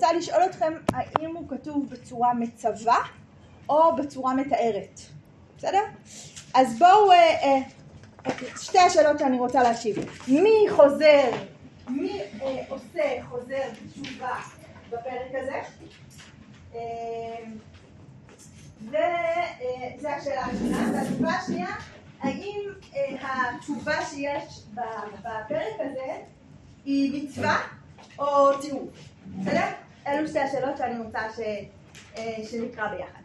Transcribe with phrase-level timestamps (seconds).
[0.00, 2.98] רוצה לשאול אתכם האם הוא כתוב בצורה מצווה
[3.68, 5.00] או בצורה מתארת,
[5.58, 5.82] בסדר?
[6.54, 7.16] אז בואו, אה,
[8.26, 9.96] אה, שתי השאלות שאני רוצה להשיב.
[10.28, 11.30] מי חוזר,
[11.88, 14.36] מי אה, עושה חוזר בתשובה
[14.88, 15.60] בפרק הזה?
[16.74, 16.80] אה,
[18.82, 18.96] וזו
[20.08, 20.90] אה, השאלה הראשונה.
[20.94, 21.76] והתשובה השנייה,
[22.20, 22.60] האם
[22.96, 23.16] אה,
[23.54, 26.16] התשובה שיש בפרק הזה
[26.84, 27.58] היא מצווה
[28.18, 28.90] או תיאור?
[29.38, 29.66] בסדר?
[30.06, 31.40] אלו שתי השאלות שאני רוצה ש,
[32.18, 33.20] אה, שנקרא ביחד.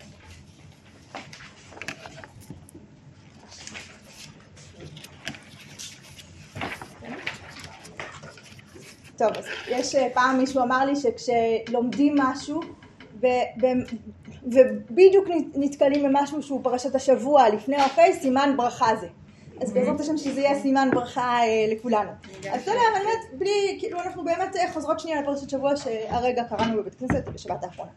[9.18, 12.62] טוב, אז יש אה, פעם מישהו אמר לי שכשלומדים משהו
[13.22, 13.28] ו,
[14.44, 19.08] ובדיוק נתקלים במשהו שהוא פרשת השבוע לפני או אחרי, סימן ברכה זה.
[19.62, 22.12] אז בעזרת השם שזה יהיה סימן ברכה אה, לכולנו.
[22.52, 26.78] אז אתה יודע, באמת, בלי, כאילו אנחנו באמת אה, חוזרות שנייה לפרשת שבוע שהרגע קראנו
[26.78, 27.92] בבית כנסת בשבת האחרונה.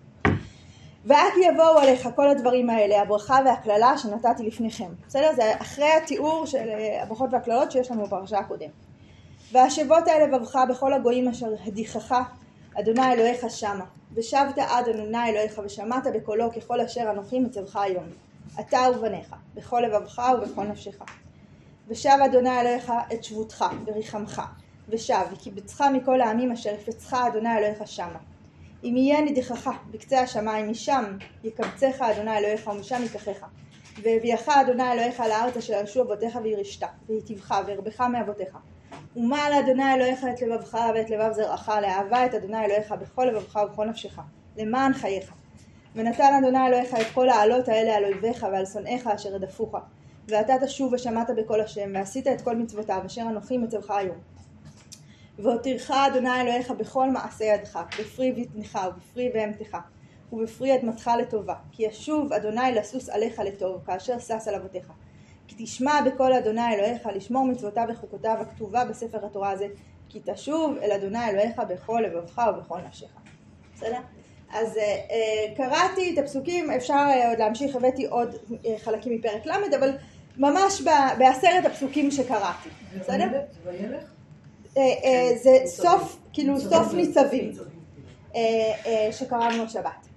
[1.04, 4.88] ואת יבואו עליך כל הדברים האלה, הברכה והקללה שנתתי לפניכם.
[5.08, 5.30] בסדר?
[5.36, 6.68] זה אחרי התיאור של
[7.02, 8.70] הברכות והקללות שיש לנו בפרשה הקודמת.
[9.52, 12.14] והשבות אל לבבך בכל הגויים אשר הדיחך
[12.74, 18.04] אדוני אלוהיך שמה ושבת עד אדוני אלוהיך ושמעת בקולו ככל אשר אנוכי מצבך היום
[18.60, 20.96] אתה ובניך בכל לבבך ובכל נפשך
[21.88, 24.42] ושב אדוני אלוהיך את שבותך וריחמך
[24.88, 28.18] ושב וקיבצך מכל העמים אשר יפצך אדוני אלוהיך שמה.
[28.84, 31.04] אם יהיה נדיחך בקצה השמיים משם
[31.44, 33.46] יקבצך אדוני אלוהיך ומשם ייקחך.
[34.02, 38.58] והביאך אדוני אלוהיך לארץ אשר ירשו אבותיך וירשת והיטיבך והרבך מאבותיך.
[39.16, 43.84] ומה לאדוני אלוהיך את לבבך ואת לבב זרעך לאהבה את אדוני אלוהיך בכל לבבך ובכל
[43.84, 44.20] נפשך
[44.56, 45.32] למען חייך.
[45.94, 49.74] ונתן אדוני אלוהיך את כל העלות האלה על אויביך ועל שונאיך אשר רדפוך
[50.28, 54.16] ואתה תשוב ושמעת בקול השם ועשית את כל מצוותיו אשר אנוכי מצבך היום
[55.38, 59.76] והותירך אדוני אלוהיך בכל מעשה ידך בפרי בטנך ובפרי בהמתך
[60.32, 64.92] ובפרי אדמתך לטובה כי ישוב אדוני לסוס עליך לטוב כאשר שש על אבותיך
[65.48, 69.66] כי תשמע בקול אדוני אלוהיך לשמור מצוותיו וחוקותיו הכתובה בספר התורה הזה
[70.08, 73.08] כי תשוב אל אדוני אלוהיך בכל לבבך ובכל נפשך.
[73.74, 74.00] בסדר?
[74.50, 78.34] אז uh, uh, קראתי את הפסוקים, אפשר uh, עוד להמשיך, הבאתי עוד
[78.78, 79.96] חלקים מפרק ל', אבל
[80.38, 80.82] ממש
[81.18, 82.68] בעשרת הפסוקים שקראתי.
[83.00, 83.40] בסדר?
[85.42, 87.52] זה סוף, כאילו סוף ניצבים
[89.10, 90.08] שקראנו השבת.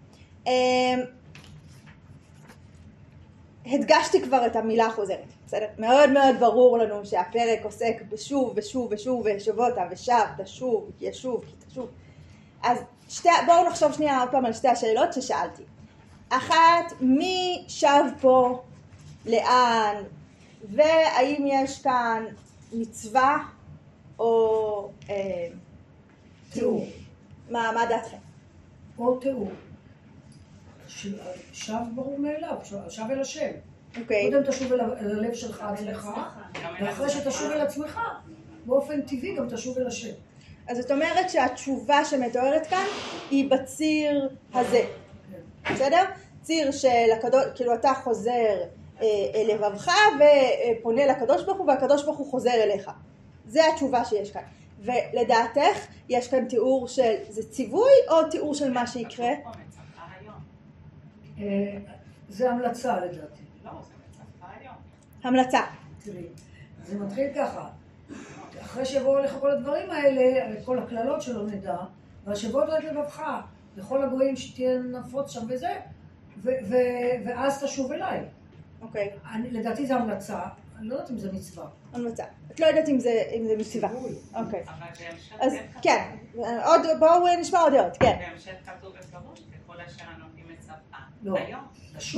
[3.65, 5.67] הדגשתי כבר את המילה החוזרת, בסדר?
[5.77, 11.88] מאוד מאוד ברור לנו שהפרק עוסק בשוב ושוב ושוב ושבותה ושב, תשוב, ישוב, כי תשוב.
[12.63, 12.77] אז
[13.09, 15.63] שתי, בואו נחשוב שנייה עוד פעם על שתי השאלות ששאלתי.
[16.29, 18.61] אחת, מי שב פה,
[19.25, 19.95] לאן,
[20.69, 22.25] והאם יש כאן
[22.73, 23.37] מצווה
[24.19, 25.47] או אה,
[26.53, 26.87] תיאור?
[27.49, 28.17] מה, מה דעתכם?
[28.97, 29.51] או תיאור.
[31.53, 32.57] שב ברור מאליו,
[32.89, 33.51] שב אל השם.
[33.99, 34.31] אוקיי.
[34.31, 36.09] קודם תשוב אל הלב שלך עצמך,
[36.81, 37.99] ואחרי שתשוב אל עצמך,
[38.65, 40.13] באופן טבעי גם תשוב אל השם.
[40.67, 42.85] אז זאת אומרת שהתשובה שמתוארת כאן
[43.29, 44.81] היא בציר הזה,
[45.31, 45.73] כן.
[45.73, 46.03] בסדר?
[46.41, 48.63] ציר של הקדוש, כאילו אתה חוזר
[49.47, 49.91] לבבך
[50.79, 52.91] ופונה לקדוש ברוך הוא והקדוש ברוך הוא חוזר אליך.
[53.47, 54.41] זה התשובה שיש כאן.
[54.81, 59.29] ולדעתך יש כאן תיאור של זה ציווי או תיאור של מה שיקרה?
[61.39, 61.78] אה,
[62.29, 63.41] זה המלצה לדעתי.
[63.66, 63.94] לא, זה.
[65.23, 65.59] המלצה.
[66.03, 66.23] תראי,
[66.83, 67.69] זה מתחיל ככה.
[68.62, 71.78] אחרי שיבואו אליך כל הדברים האלה, כל הקללות שלא נדע,
[72.25, 73.23] והשבות את לבבך,
[73.78, 75.79] לכל הגויים שתהיה נפוץ שם וזה,
[77.25, 78.19] ואז תשוב אליי.
[78.81, 79.12] אוקיי.
[79.52, 80.42] לדעתי זה המלצה,
[80.78, 81.68] אני לא יודעת אם זה מצווה.
[81.94, 82.24] המלצה.
[82.52, 83.90] את לא יודעת אם זה מצווה.
[84.36, 84.64] אוקיי.
[85.40, 86.16] אז כן,
[86.66, 88.18] עוד, בואו נשמע עוד דעות, כן.
[88.19, 90.75] בהמשך כתוב בפירוש, ככל אשר הנותנים מצווה.
[91.24, 91.36] לא.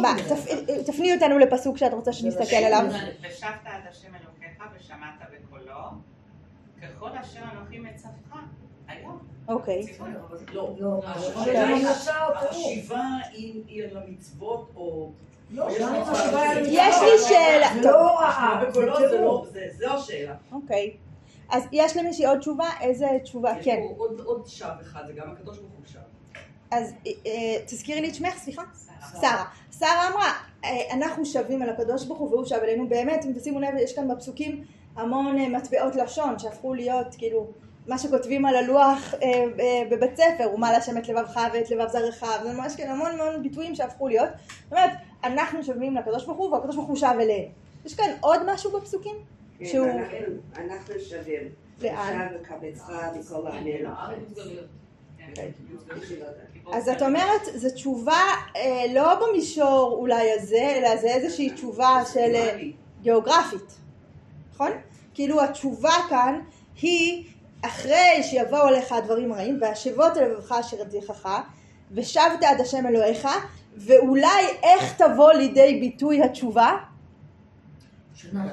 [0.02, 0.14] מה,
[0.86, 2.86] תפני אותנו לפסוק שאת רוצה שנסתכל עליו.
[3.22, 5.84] ושבת עד השם אלוקיך ושמעת בקולו,
[6.82, 8.14] ככל אשר אנוכי מצווך,
[8.88, 9.20] היום.
[9.48, 9.82] אוקיי.
[10.54, 11.02] לא, לא.
[12.50, 15.12] השיבה היא על המצוות או...
[15.54, 15.68] לא,
[16.66, 17.82] יש לי שאלה.
[17.82, 18.64] לא רעה.
[19.78, 20.36] זו השאלה.
[20.52, 20.94] אוקיי.
[21.50, 22.70] אז יש למישהי עוד תשובה?
[22.82, 23.54] איזה תשובה?
[23.64, 23.80] כן.
[23.84, 26.00] יש פה עוד שב אחד, זה גם הקדוש ברוך הוא שב.
[26.72, 28.62] אז אה, תזכירי לי את שמך, סליחה?
[29.22, 29.46] שרה.
[29.80, 30.32] שרה אמרה,
[30.66, 32.90] אה, אנחנו שבים אל הקדוש ברוך הוא והוא שב אלינו.
[32.90, 34.64] באמת, אם תשימו לב, יש כאן בפסוקים
[34.96, 37.48] המון אה, מטבעות לשון שהפכו להיות, כאילו,
[37.88, 39.14] מה שכותבים על הלוח
[39.92, 43.76] בבית ספר, ומה להשם את לבבך ואת לבב זרעך, זה ממש כן המון המון ביטויים
[43.76, 44.30] שהפכו להיות.
[44.64, 44.92] זאת אומרת,
[45.24, 47.48] אנחנו שבים לקדוש ברוך הוא והקדוש ברוך הוא שב אלינו.
[47.86, 49.16] יש כאן עוד משהו בפסוקים?
[49.60, 49.66] כן,
[50.56, 51.50] אנחנו שבים.
[51.82, 52.22] לאן?
[52.22, 52.90] עכשיו וקבצך
[53.20, 53.86] מכל העמים.
[55.36, 55.52] כן.
[56.74, 58.22] אז את אומרת, זו תשובה
[58.56, 62.60] אה, לא במישור אולי הזה, אלא זה איזושהי תשובה של אה,
[63.02, 63.80] גיאוגרפית,
[64.54, 64.72] נכון?
[65.14, 66.40] כאילו התשובה כאן
[66.82, 67.26] היא
[67.62, 71.30] אחרי שיבואו עליך הדברים הרעים, והשבות אל לבבך אשר ידיחך,
[71.92, 73.28] ושבת עד השם אלוהיך,
[73.78, 74.28] ואולי
[74.64, 76.78] איך תבוא לידי ביטוי התשובה?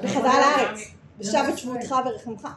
[0.03, 0.79] בחזרה לארץ,
[1.19, 2.47] ושב את שבותך ורחמך.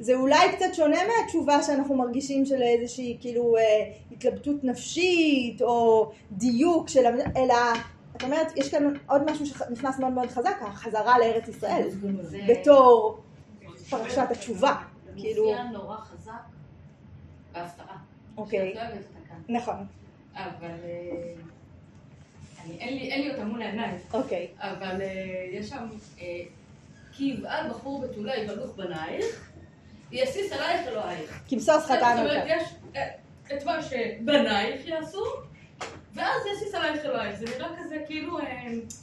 [0.00, 3.62] זה אולי קצת שונה מהתשובה שאנחנו מרגישים של איזושהי כאילו אה,
[4.12, 7.04] התלבטות נפשית או דיוק של,
[7.36, 7.54] אלא
[8.16, 11.88] את אומרת, יש כאן עוד משהו שנכנס מאוד מאוד חזק, החזרה לארץ ישראל,
[12.22, 13.18] זה- בתור
[13.90, 14.74] פרשת התשובה,
[15.06, 16.32] זה כאילו, מופיע נורא חזק
[17.52, 17.96] בהפטרה.
[18.36, 18.82] אוקיי, לא.
[19.48, 19.86] נכון,
[20.38, 21.32] אבל אה,
[22.64, 23.98] אני- אין לי- אין לי אותה מול העיניים.
[24.12, 25.06] אוקיי, אבל אה,
[25.52, 25.86] יש שם,
[26.20, 26.24] אה,
[27.12, 29.50] כי יבעל בחור בתולה יבלוך בנייך,
[30.12, 31.40] יסיס עלייך אלוהיך.
[31.48, 32.44] כמסוס חתן זאת אומרת.
[32.46, 32.62] יש
[33.56, 35.24] את מה שבנייך יעשו,
[36.14, 37.36] ואז יסיס עלייך אלוהיך.
[37.38, 38.38] זה נראה כזה כאילו...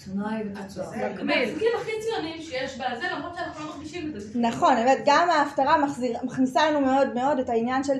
[0.05, 1.09] תנאי ותוצאה.
[1.23, 4.39] מהחוקים הכי ציוניים שיש בזה, למרות שאנחנו לא מרגישים את זה.
[4.39, 5.75] נכון, באמת, גם ההפטרה
[6.23, 7.97] מכניסה לנו מאוד מאוד את העניין של,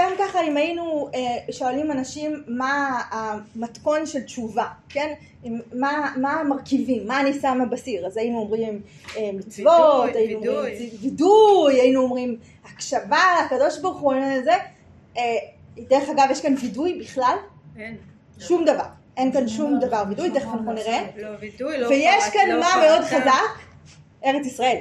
[0.00, 1.20] סתם ככה אם היינו אה,
[1.52, 5.12] שואלים אנשים מה המתכון של תשובה, כן?
[5.44, 8.80] אם- מה, מה המרכיבים, מה אני שמה בסיר, אז היינו אומרים
[9.16, 11.80] אה, מצוות, וידוי, היינו אומרים וידוי.
[11.80, 14.14] היינו אומרים הקשבה לקדוש ברוך הוא,
[14.44, 14.52] זה,
[15.16, 15.22] אה,
[15.88, 17.36] דרך אגב יש כאן וידוי בכלל?
[17.78, 17.96] אין.
[18.38, 18.84] שום דבר,
[19.16, 21.02] אין כאן שום דבר וידוי, תכף אנחנו נראה.
[21.16, 22.68] לא וידוי, לא ויש כאן לא מה.
[22.86, 23.60] מאוד חזק,
[24.24, 24.78] ארץ ישראל.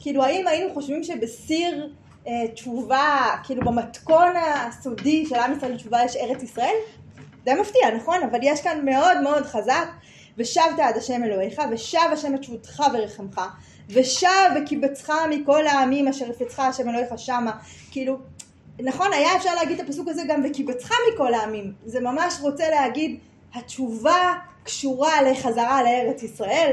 [0.00, 1.90] כאילו האם היינו חושבים שבסיר
[2.54, 6.74] תשובה, כאילו במתכון הסודי של עם ישראל לתשובה יש ארץ ישראל?
[7.44, 8.22] די מפתיע, נכון?
[8.30, 9.88] אבל יש כאן מאוד מאוד חזק,
[10.38, 13.40] ושבת עד השם אלוהיך, ושב השם את שבותך ורחמך,
[13.88, 17.50] ושב וקיבצך מכל העמים אשר יפצך השם אלוהיך שמה,
[17.90, 18.18] כאילו,
[18.80, 23.18] נכון, היה אפשר להגיד את הפסוק הזה גם וקיבצך מכל העמים, זה ממש רוצה להגיד,
[23.54, 24.34] התשובה
[24.64, 26.72] קשורה לחזרה לארץ ישראל,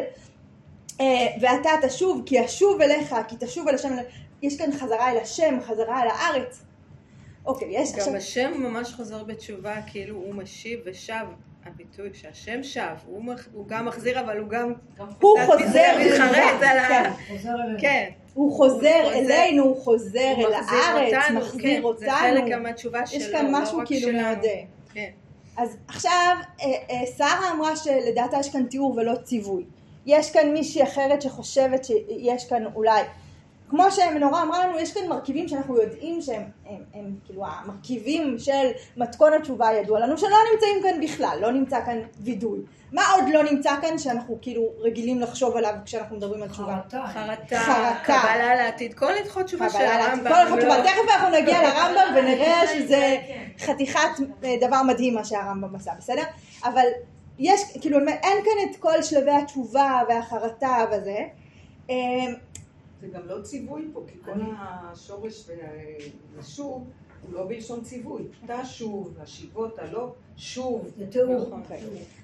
[1.02, 3.96] אה, ואתה תשוב, כי אשוב אליך, כי תשוב אל השם,
[4.42, 6.62] יש כאן חזרה אל השם, חזרה אל הארץ.
[7.46, 8.08] אוקיי, יש עכשיו...
[8.08, 11.26] גם השם ממש חוזר בתשובה, כאילו הוא משיב ושב.
[11.66, 14.74] הביטוי שהשם שב, הוא, מח- הוא גם מחזיר אבל הוא גם
[15.22, 16.88] הוא חוזר מתחרט על ה...
[16.88, 17.12] כן.
[17.28, 17.80] חוזר אלינו.
[17.82, 19.14] כן, הוא חוזר.
[19.14, 22.12] אלינו, הוא חוזר אל מחזיר הארץ, אותנו, מחזיר כן, זה אותנו.
[22.12, 24.12] חלק גם מהתשובה שלו, יש כאן לא משהו כאילו.
[24.12, 24.38] מאוד...
[24.94, 25.10] כן.
[25.58, 29.64] אז עכשיו, אה, אה, שרה אמרה שלדעתה יש כאן תיאור ולא ציווי.
[30.06, 33.02] יש כאן מישהי אחרת שחושבת שיש כאן אולי,
[33.70, 38.68] כמו שמנורה אמרה לנו, יש כאן מרכיבים שאנחנו יודעים שהם הם, הם, כאילו המרכיבים של
[38.98, 42.60] מתכון התשובה ידוע לנו, שלא נמצאים כאן בכלל, לא נמצא כאן וידוי.
[42.92, 46.76] מה עוד לא נמצא כאן שאנחנו כאילו רגילים לחשוב עליו כשאנחנו מדברים על תשובה?
[46.76, 47.06] חרטה.
[47.14, 47.96] חרטה, חרטה.
[48.04, 49.78] קבלה לעתיד, כל הלכות תשובה של.
[49.78, 50.28] הרמב"ם.
[50.28, 50.84] כל הלכות לא- תשובה.
[50.84, 53.66] תכף אנחנו נגיע לרמב"ם ונראה שזה כן.
[53.66, 54.00] חתיכת
[54.44, 56.24] אה, דבר מדהים מה שהרמב"ם עשה, בסדר?
[56.64, 56.86] אבל
[57.40, 61.18] יש, כאילו, אין כאן את כל שלבי התשובה והחרטה וזה.
[63.06, 65.50] זה גם לא ציווי פה, כי כל השורש
[66.40, 66.88] לשוב
[67.22, 68.24] הוא לא בלשון ציווי.
[68.64, 70.92] תשוב, השיבות, הלא, שוב.
[70.98, 71.42] זה תיאור.
[71.48, 71.64] נכון.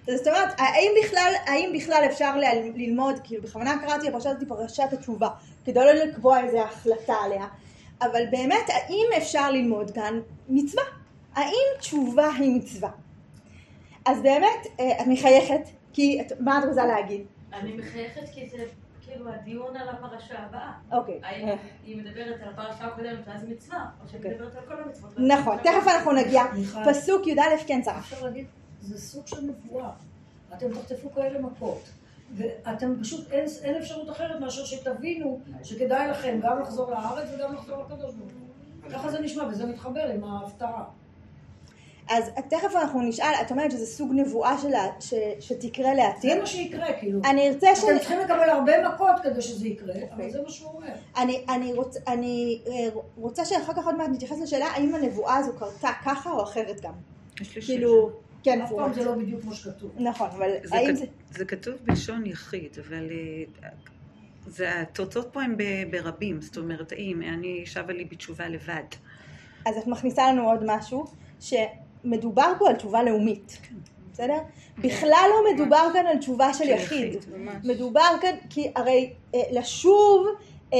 [0.07, 2.37] אז זאת אומרת, האם בכלל, האם בכלל אפשר
[2.75, 5.29] ללמוד, כאילו בכוונה קראתי הפרשה הזאת פרשת התשובה,
[5.65, 7.47] כדי לא לקבוע איזו החלטה עליה,
[8.01, 10.19] אבל באמת, האם אפשר ללמוד כאן
[10.49, 10.83] מצווה?
[11.35, 12.89] האם תשובה היא מצווה?
[14.05, 15.61] אז באמת, אה, את מחייכת,
[15.93, 17.21] כי, את- מה את רוצה להגיד?
[17.53, 18.57] אני מחייכת כי זה
[19.11, 20.71] כאילו הדיון על הפרשה הבאה.
[20.91, 21.19] אוקיי.
[21.23, 24.31] האם היא מדברת על הפרשה הקודמת ואז מצווה, או שהיא אוקיי.
[24.31, 25.13] מדברת על כל המצוות.
[25.17, 26.43] נכון, תכף אנחנו נגיע.
[26.89, 27.99] פסוק י"א, כן שרה.
[27.99, 28.45] אפשר להגיד,
[28.81, 29.89] זה סוג של נבואה.
[30.53, 31.81] אתם תחטפו כאלה מכות.
[32.35, 37.83] ואתם פשוט, אין, אין אפשרות אחרת מאשר שתבינו שכדאי לכם גם לחזור לארץ וגם לחזור
[37.83, 38.91] לקדוש ברוך הוא.
[38.91, 40.83] ככה זה נשמע, וזה מתחבר עם ההפטרה.
[42.11, 46.39] אז תכף אנחנו נשאל, את אומרת שזה סוג נבואה שלה, ש, שתקרה זה לעתיד.
[46.39, 47.19] מה שיקרה, כאילו.
[47.25, 47.83] אני ארצה ש...
[47.83, 50.93] אתם צריכים לקבל הרבה מכות כדי שזה יקרה, אבל זה מה שהוא אומר.
[51.17, 55.51] אני, אני, רוצ, אני אה, רוצה שאחר כך עוד מעט נתייחס לשאלה האם הנבואה הזו
[55.59, 56.93] קרתה ככה או אחרת גם.
[57.41, 58.11] יש לי כאילו,
[58.43, 58.71] כן, אף.
[58.75, 59.91] פעם זה לא בדיוק כמו שכתוב.
[59.95, 60.97] נכון, אבל זה, האם כ...
[60.97, 61.05] זה...
[61.29, 63.09] זה כתוב בלשון יחיד, אבל
[63.63, 63.69] אה,
[64.47, 68.83] זה, התוצאות פה הן ב- ברבים, זאת אומרת, האם אני שבה לי בתשובה לבד.
[69.65, 71.05] אז את מכניסה לנו עוד משהו,
[72.03, 73.57] שמדובר פה על תשובה לאומית,
[74.13, 74.37] בסדר?
[74.77, 77.13] בכלל לא מדובר כאן על תשובה של יחיד.
[77.63, 80.27] מדובר כאן, כי הרי אה, לשוב,
[80.73, 80.79] אה,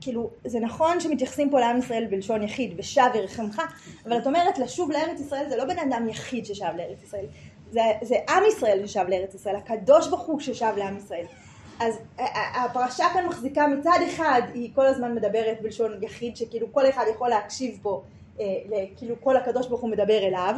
[0.00, 3.62] כאילו, זה נכון שמתייחסים פה לעם ישראל בלשון יחיד, ושב ירחמך,
[4.06, 7.24] אבל את אומרת לשוב לארץ ישראל זה לא בן אדם יחיד ששב לארץ ישראל,
[7.70, 11.24] זה, זה עם ישראל ששב לארץ ישראל, הקדוש ברוך הוא ששב לעם ישראל.
[11.80, 16.72] אז ה- ה- הפרשה כאן מחזיקה מצד אחד, היא כל הזמן מדברת בלשון יחיד, שכאילו
[16.72, 18.15] כל אחד יכול להקשיב פה אה,
[18.96, 20.54] כאילו כל הקדוש ברוך הוא מדבר אליו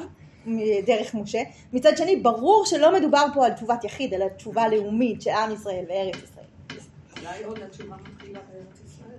[0.86, 1.42] דרך משה,
[1.72, 5.84] מצד שני ברור שלא מדובר פה על תשובת יחיד אלא תשובה לאומית של עם ישראל
[5.88, 6.44] וארץ ישראל.
[7.20, 9.18] אולי עוד התשובה מתחילה בארץ ישראל.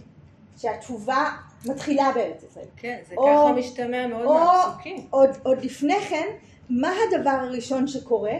[0.57, 1.29] שהתשובה
[1.65, 2.65] מתחילה בארץ ישראל.
[2.77, 5.05] כן, זה או- ככה משתמע מאוד או מהפסוקים.
[5.09, 6.25] עוד, עוד לפני כן,
[6.69, 8.33] מה הדבר הראשון שקורה?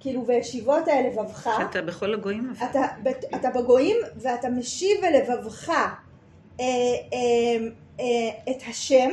[0.00, 2.52] כאילו בישיבות האלה לבבך, שאתה בכל הגויים.
[2.70, 5.84] אתה, בת- אתה בגויים ואתה משיב אל לבבך אה,
[6.60, 6.66] אה,
[8.00, 8.06] אה,
[8.50, 9.10] את השם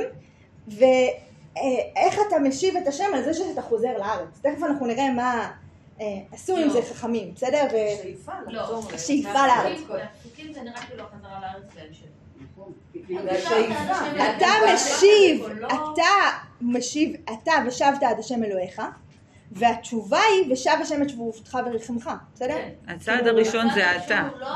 [0.68, 4.40] ואיך אתה משיב את השם על זה שאתה חוזר לארץ.
[4.42, 5.52] תכף אנחנו נראה מה
[6.02, 6.74] אה, עשו עם לא.
[6.74, 7.68] זה חכמים, בסדר?
[7.70, 8.62] שאיפה לא.
[8.62, 8.82] לחזור
[9.48, 9.80] לארץ.
[12.94, 13.22] כאילו.
[14.38, 16.04] אתה משיב, אתה
[16.62, 18.82] משיב, אתה ושבת עד השם אלוהיך,
[19.56, 22.56] והתשובה היא ושב השם את שבותך ורחמך, בסדר?
[22.56, 22.70] כן.
[22.94, 24.28] הצעד הראשון זה אתה.
[24.40, 24.56] לא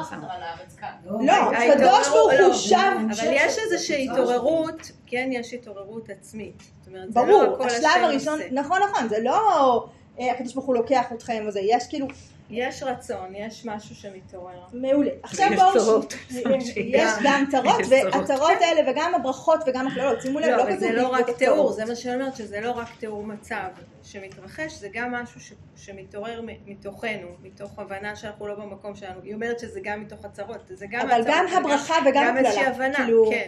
[0.79, 0.89] כאן.
[1.05, 2.75] לא, ההתעוררות- הקדוש ברוך הוא לא, שב,
[3.05, 6.63] אבל יש איזושהי התעוררות, כן יש התעוררות עצמית.
[6.93, 8.39] לא ברור, השלב הראשון.
[8.51, 9.85] נכון נכון, זה לא
[10.19, 12.07] אה, הקדוש ברוך הוא לוקח אתכם וזה, יש כאילו,
[12.49, 14.59] יש רצון, יש משהו שמתעורר.
[14.73, 15.11] מעולה.
[15.23, 16.13] עכשיו בואו, צרות.
[16.75, 18.15] יש גם צרות, יש צרות.
[18.15, 21.29] והצרות האלה וגם הברכות וגם הקללות, שימו לב, לא, לא אבל כתוב זה לא רק
[21.29, 21.71] תיאור.
[21.71, 23.67] זה מה שאני אומרת, שזה לא רק תיאור מצב
[24.03, 29.21] שמתרחש, זה גם משהו שמתעורר מתוכנו, מתוך הבנה שאנחנו לא במקום שלנו.
[29.23, 32.37] היא אומרת שזה גם מתוך הצרות, זה גם אבל הצרות, גם זה הברכה וגם גם
[32.37, 33.47] איזושהי הבנה, כאילו, כן.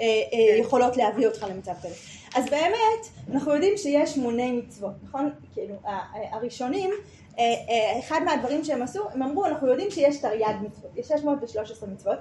[0.00, 0.60] אה, אה, כן.
[0.60, 1.94] יכולות להביא אותך למצב כזה.
[2.34, 5.30] אז באמת, אנחנו יודעים שיש מוני מצוות, נכון?
[5.54, 5.74] כאילו,
[6.32, 6.90] הראשונים,
[7.38, 11.88] אה, אה, אחד מהדברים שהם עשו, הם אמרו, אנחנו יודעים שיש תרי"ג מצוות, יש 613
[11.88, 12.18] מצוות,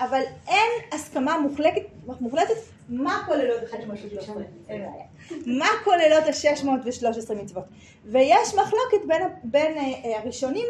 [0.00, 1.82] אבל אין הסכמה מוחלטת,
[2.20, 2.54] מוחלטת
[2.88, 4.30] מה כוללות ה-613,
[4.68, 5.04] אין בעיה.
[5.46, 7.64] מה כוללות ה-613 מצוות.
[8.04, 10.66] ויש מחלוקת בין, בין אה, הראשונים,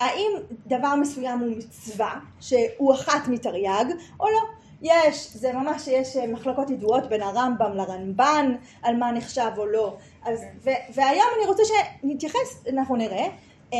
[0.00, 0.30] האם
[0.66, 3.84] דבר מסוים הוא מצווה, שהוא אחת מתרי"ג,
[4.20, 4.40] או לא.
[4.82, 9.96] יש, זה ממש, יש אה, מחלוקות ידועות בין הרמב"ם לרנב"ן, על מה נחשב או לא.
[10.24, 13.26] אז, ו, והיום אני רוצה שנתייחס, אנחנו נראה.
[13.72, 13.78] אה,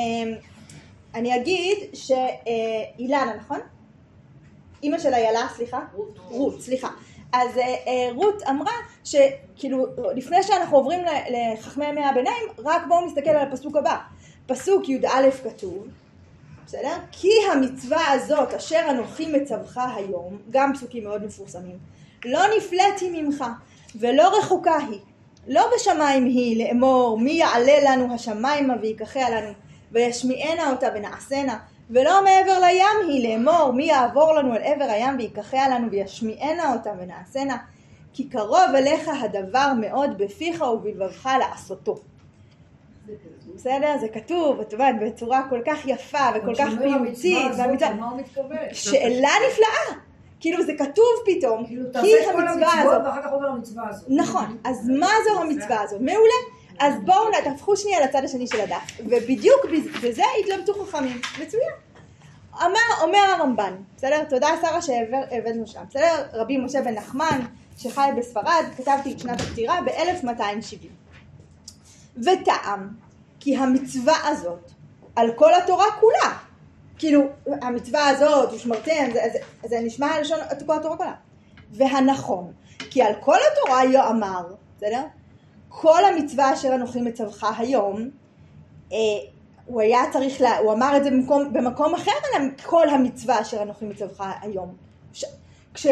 [1.15, 3.61] אני אגיד שאילנה, נכון?
[4.83, 5.81] אימא של איילה, סליחה?
[5.95, 6.19] רות.
[6.29, 6.89] רות, סליחה.
[7.33, 8.73] אז אה, אה, רות אמרה
[9.05, 13.97] שכאילו לפני שאנחנו עוברים לחכמי ימי הביניים, רק בואו נסתכל על הפסוק הבא.
[14.47, 15.87] פסוק י"א כתוב,
[16.71, 16.97] בסדר?
[17.13, 21.79] כי המצווה הזאת אשר אנוכי מצווך היום, גם פסוקים מאוד מפורסמים,
[22.25, 23.45] לא נפלאתי ממך
[23.95, 25.01] ולא רחוקה היא,
[25.49, 29.53] לא בשמיים היא לאמור מי יעלה לנו השמיימה ויקחה לנו
[29.93, 31.59] וישמיענה אותה ונעשנה
[31.91, 36.91] ולא מעבר לים היא לאמור מי יעבור לנו אל עבר הים ויקחה לנו וישמיענה אותה
[36.99, 37.57] ונעשנה
[38.13, 42.10] כי קרוב אליך הדבר מאוד בפיך ובלבבך לעשותו.
[43.55, 43.97] בסדר?
[44.01, 47.15] זה כתוב, את יודעת, בצורה כל כך יפה וכל כך פיוטית.
[48.73, 49.99] שאלה נפלאה.
[50.41, 53.03] כאילו זה כתוב פתאום, כאילו כי תעשה את כל המצווה הזאת.
[53.07, 54.05] ואחר כך עובר למצווה הזאת.
[54.09, 56.01] נכון, אז מה זו המצווה הזאת?
[56.01, 56.35] מעולה.
[56.79, 59.01] אז בואו תהפכו שנייה לצד השני של הדף.
[59.01, 61.21] ובדיוק בז- בזה התלבטו חכמים.
[61.43, 61.71] מצוין.
[62.63, 64.25] אמר, אומר הרמב"ן, בסדר?
[64.25, 65.81] תודה שרה שהבאנו שם.
[65.91, 66.25] בסדר?
[66.33, 67.41] רבי משה בן נחמן,
[67.79, 70.87] שחי בספרד, כתבתי את שנת הפטירה ב-1270.
[72.17, 72.89] וטעם
[73.41, 74.71] כי המצווה הזאת
[75.17, 76.39] על כל התורה כולה,
[76.99, 79.39] כאילו המצווה הזאת ושמרתם, זה, זה,
[79.69, 81.15] זה נשמע לשון כל התורה כולה.
[81.73, 82.53] והנכון,
[82.91, 85.03] כי על כל התורה יאמר, בסדר?
[85.69, 88.11] כל המצווה אשר אנוכי מצווך היום,
[88.93, 88.99] אה,
[89.67, 93.63] הוא היה צריך, לה, הוא אמר את זה במקום, במקום אחר על כל המצווה אשר
[93.63, 94.77] אנוכי מצווך היום.
[95.13, 95.25] ש,
[95.75, 95.87] כש,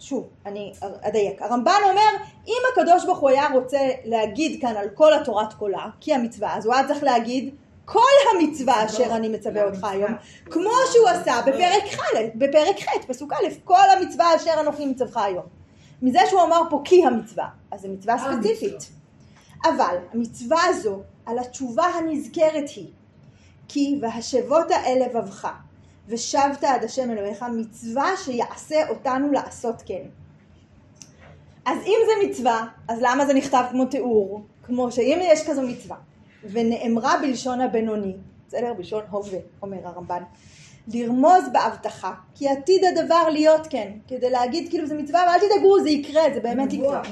[0.00, 0.72] שוב, אני
[1.02, 2.10] אדייק, הרמב"ן אומר,
[2.46, 6.66] אם הקדוש ברוך הוא היה רוצה להגיד כאן על כל התורת כולה, כי המצווה, אז
[6.66, 8.00] הוא היה צריך להגיד כל
[8.34, 10.12] המצווה אשר אני מצווה אותך היום,
[10.44, 12.00] כמו שהוא עשה בפרק ח',
[12.34, 15.44] בפרק ח', פסוק א', כל המצווה אשר אנוכי מצווך היום.
[16.02, 18.90] מזה שהוא אמר פה כי המצווה, אז זו מצווה ספציפית.
[19.64, 22.88] אבל המצווה הזו, על התשובה הנזכרת היא,
[23.68, 25.48] כי והשבות האל לבבך,
[26.08, 30.02] ושבת עד השם אלוהיך, מצווה שיעשה אותנו לעשות כן.
[31.66, 34.42] אז אם זה מצווה, אז למה זה נכתב כמו תיאור?
[34.62, 35.96] כמו שאם יש כזו מצווה,
[36.44, 38.16] ונאמרה בלשון הבינוני,
[38.48, 38.74] בסדר?
[38.74, 40.22] בלשון הווה, אומר הרמב"ן,
[40.88, 45.82] לרמוז בהבטחה, כי עתיד הדבר להיות כן, כדי להגיד כאילו זה מצווה, אבל אל תדאגו,
[45.82, 47.02] זה יקרה, זה באמת יקרה.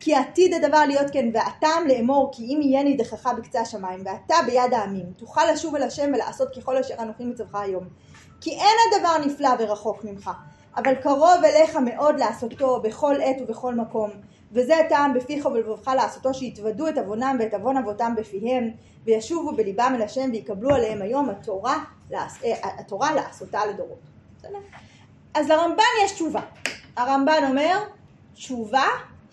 [0.00, 4.74] כי עתיד הדבר להיות כן, והטעם לאמור, כי אם יהיה נידחך בקצה השמיים, ואתה ביד
[4.74, 7.84] העמים, תוכל לשוב אל השם ולעשות ככל אשר אנוכי מצווך היום.
[8.40, 10.30] כי אין הדבר נפלא ורחוק ממך,
[10.76, 14.10] אבל קרוב אליך מאוד לעשותו בכל עת ובכל מקום.
[14.52, 18.70] וזה הטעם בפיך ובלבבך לעשותו, שיתוודו את עוונם ואת עוון אבותם בפיהם,
[19.04, 23.98] וישובו בליבם אל השם, ויקבלו עליהם היום התורה, לעש- אה, התורה לעשותה לדורות.
[25.34, 26.40] אז לרמב"ן יש תשובה.
[26.96, 27.78] הרמב"ן אומר,
[28.34, 28.84] תשובה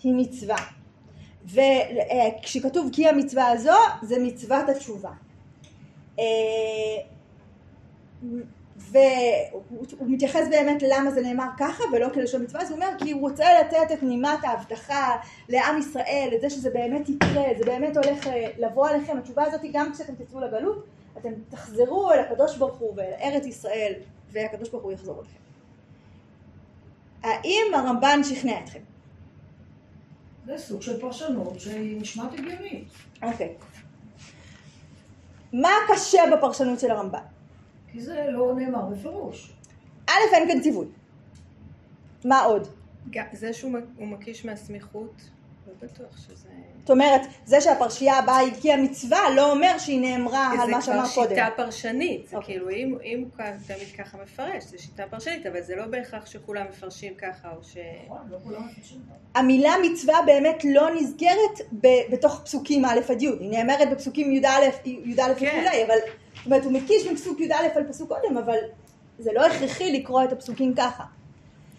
[0.02, 0.56] היא מצווה.
[1.44, 3.72] וכשכתוב כי המצווה הזו,
[4.02, 5.10] זה מצוות התשובה.
[8.90, 13.20] והוא מתייחס באמת למה זה נאמר ככה ולא כלשון מצווה, אז הוא אומר כי הוא
[13.20, 15.16] רוצה לתת את נימת ההבטחה
[15.48, 19.62] לעם ישראל, את זה שזה באמת יקרה, זה באמת הולך אה, לבוא עליכם, התשובה הזאת
[19.62, 20.86] היא גם כשאתם תצאו לגלות,
[21.18, 23.92] אתם תחזרו אל הקדוש ברוך הוא ואל ארץ ישראל
[24.32, 25.38] והקדוש ברוך הוא יחזור אליכם.
[27.22, 28.80] האם הרמב"ן שכנע אתכם?
[30.46, 32.88] זה סוג של פרשנות שהיא נשמעת הגיונית.
[33.22, 33.54] אוקיי.
[35.52, 37.37] מה קשה בפרשנות של הרמב"ן?
[37.92, 39.52] כי זה לא נאמר בפירוש.
[40.06, 40.86] א', אין כאן ציווי.
[42.24, 42.68] מה עוד?
[43.32, 45.22] זה שהוא מקיש מהסמיכות,
[45.66, 46.48] לא בטוח שזה...
[46.80, 51.06] זאת אומרת, זה שהפרשייה הבאה היא כי המצווה לא אומר שהיא נאמרה על מה שאמר
[51.06, 51.36] זה כבר קודם.
[51.36, 52.54] שיטה פרשנית, זה אוקיי.
[52.54, 56.26] כאילו אם, אם הוא כאן תמיד ככה מפרש, זה שיטה פרשנית, אבל זה לא בהכרח
[56.26, 57.76] שכולם מפרשים ככה או ש...
[58.06, 59.40] נכון, לא כולם מפרשים ככה.
[59.40, 64.48] המילה מצווה באמת לא נסגרת ב- בתוך פסוקים א' עד י', היא נאמרת בפסוקים י"א,
[64.84, 65.62] י"א כן.
[65.64, 65.98] וכולי, אבל
[66.48, 68.58] אומרת הוא מקיש מפסוק י"א על פסוק קודם, אבל
[69.18, 71.04] זה לא הכרחי לקרוא את הפסוקים ככה.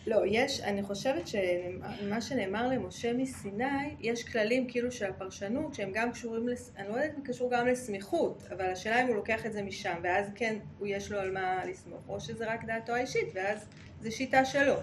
[0.07, 6.11] לא, יש, אני חושבת שמה שנאמר למשה מסיני, יש כללים כאילו של הפרשנות שהם גם
[6.11, 6.71] קשורים, לס...
[6.77, 9.95] אני לא יודעת אם קשור גם לסמיכות, אבל השאלה אם הוא לוקח את זה משם,
[10.03, 13.65] ואז כן, הוא יש לו על מה לסמוך, או שזה רק דעתו האישית, ואז
[14.01, 14.75] זה שיטה שלו.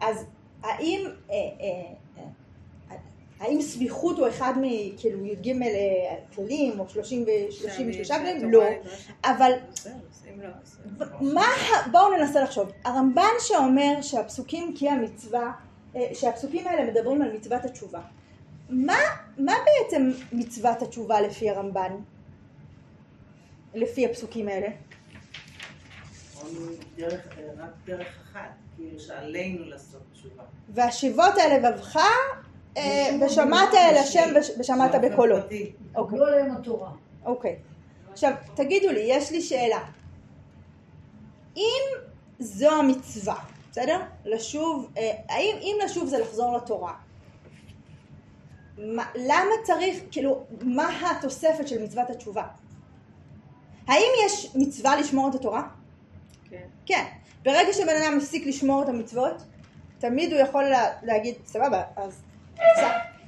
[0.00, 0.26] אז
[0.62, 1.94] האם, אה, אה,
[3.40, 8.50] האם סמיכות הוא אחד מכאילו י"ג אה, כללים או 30 ו- 33 שם כללים?
[8.50, 8.62] לא.
[8.70, 9.10] נדרשת.
[9.24, 9.52] אבל
[10.42, 11.06] לא.
[11.20, 11.46] מה,
[11.90, 12.70] בואו ננסה לחשוב.
[12.84, 15.52] הרמב"ן שאומר שהפסוקים כי המצווה,
[15.96, 18.00] אה, שהפסוקים האלה מדברים על מצוות התשובה.
[18.68, 18.98] מה,
[19.38, 21.92] מה בעצם מצוות התשובה לפי הרמב"ן?
[23.74, 24.68] לפי הפסוקים האלה?
[26.96, 30.42] דרך, רק דרך אחת, כאילו שעלינו לעשות תשובה.
[30.68, 32.02] והשיבות אל לבבך אה,
[33.26, 33.96] ושמעת אל.
[33.96, 35.36] השם וש- ושמעת בקולו.
[35.36, 35.72] פרטי.
[35.94, 36.18] אוקיי.
[36.18, 36.90] קבלו עליהם התורה.
[37.24, 37.56] אוקיי.
[38.12, 39.80] עכשיו, תגידו לי, יש לי שאלה.
[41.56, 41.82] אם
[42.38, 43.36] זו המצווה,
[43.70, 44.00] בסדר?
[44.24, 46.94] לשוב, אה, האם אם לשוב זה לחזור לתורה?
[48.78, 52.44] מה, למה צריך, כאילו, מה התוספת של מצוות התשובה?
[53.86, 55.62] האם יש מצווה לשמור את התורה?
[56.50, 56.62] כן.
[56.86, 57.04] כן.
[57.42, 59.42] ברגע שבן אדם מפסיק לשמור את המצוות,
[59.98, 62.22] תמיד הוא יכול לה, להגיד, סבבה, אז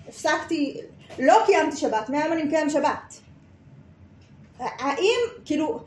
[0.09, 0.81] הפסקתי,
[1.19, 3.15] לא קיימתי שבת, מהיום אני מקיים שבת.
[4.59, 5.81] האם, כאילו,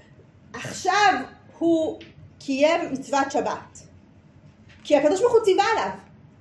[0.53, 1.13] עכשיו
[1.58, 1.99] הוא
[2.39, 3.79] קיים מצוות שבת?
[4.84, 5.89] כי הקדוש ברוך הוא ציווה עליו.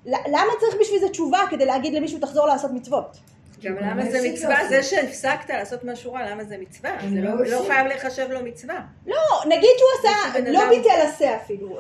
[0.07, 3.17] למה צריך בשביל זה תשובה כדי להגיד למישהו תחזור לעשות מצוות?
[3.63, 4.69] גם למה זה מצווה?
[4.69, 6.91] זה שהפסקת לעשות משהו רע, למה זה מצווה?
[7.15, 7.65] זה לא לא- לא.
[7.67, 8.81] חייב להיחשב לו מצווה.
[9.07, 9.17] לא,
[9.49, 11.79] נגיד שהוא עשה, לא ביטל עשה אפילו,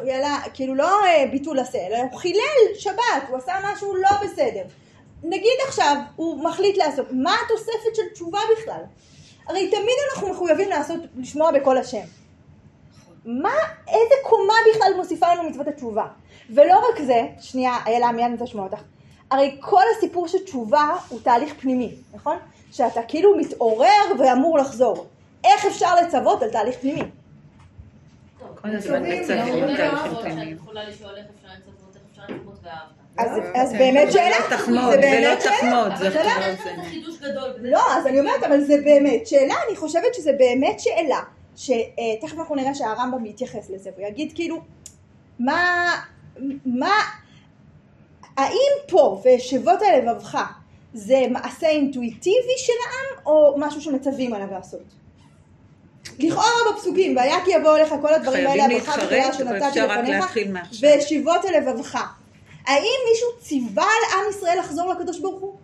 [0.54, 4.62] כאילו לא אה, ביטול עשה, אלא הוא חילל שבת, הוא עשה משהו לא בסדר.
[5.24, 8.80] נגיד עכשיו הוא מחליט לעשות, מה התוספת של תשובה בכלל?
[9.46, 12.04] הרי תמיד אנחנו מחויבים לעשות, לשמוע בקול השם.
[13.24, 13.54] מה,
[13.88, 16.06] איזה קומה בכלל מוסיפה לנו מצוות התשובה?
[16.50, 18.82] ולא רק זה, שנייה, איילה, מיד אני רוצה לשמוע אותך.
[19.30, 22.36] הרי כל הסיפור של תשובה הוא תהליך פנימי, נכון?
[22.72, 25.06] שאתה כאילו מתעורר ואמור לחזור.
[25.44, 27.02] איך אפשר לצוות על תהליך פנימי?
[28.38, 28.80] כל גם
[29.26, 29.90] תהליכים עבודה.
[30.04, 30.56] שאת פנימיים.
[30.56, 33.03] יכולה לשאול איך אפשר לצפות, איך אפשר לצפות ואהבת.
[33.18, 33.78] אז, לא, אז כן.
[33.78, 35.56] באמת זה שאלה, לא תחמוד, זה זה באמת לא שאלה.
[35.56, 36.82] תחמוד, זה אבל זה.
[36.90, 37.50] חידוש גדול.
[37.60, 41.20] לא, אז אני אומרת, אבל זה באמת שאלה, אני חושבת שזה באמת שאלה,
[41.56, 44.60] שתכף אנחנו נראה שהרמב"ם יתייחס לזה, והוא יגיד כאילו,
[45.38, 45.90] מה,
[46.66, 46.92] מה,
[48.36, 50.38] האם פה ואשבות על לבבך
[50.94, 54.94] זה מעשה אינטואיטיבי של העם, או משהו שמצווים עליו לעשות?
[56.18, 60.24] לכאורה בפסוקים, והיה כי יבוא אליך כל הדברים האלה, הברכה להתחרט, שנתתי לפניך.
[60.80, 61.98] והשיבות אל לבבך.
[62.66, 65.58] האם מישהו ציווה על עם ישראל לחזור לקדוש ברוך הוא?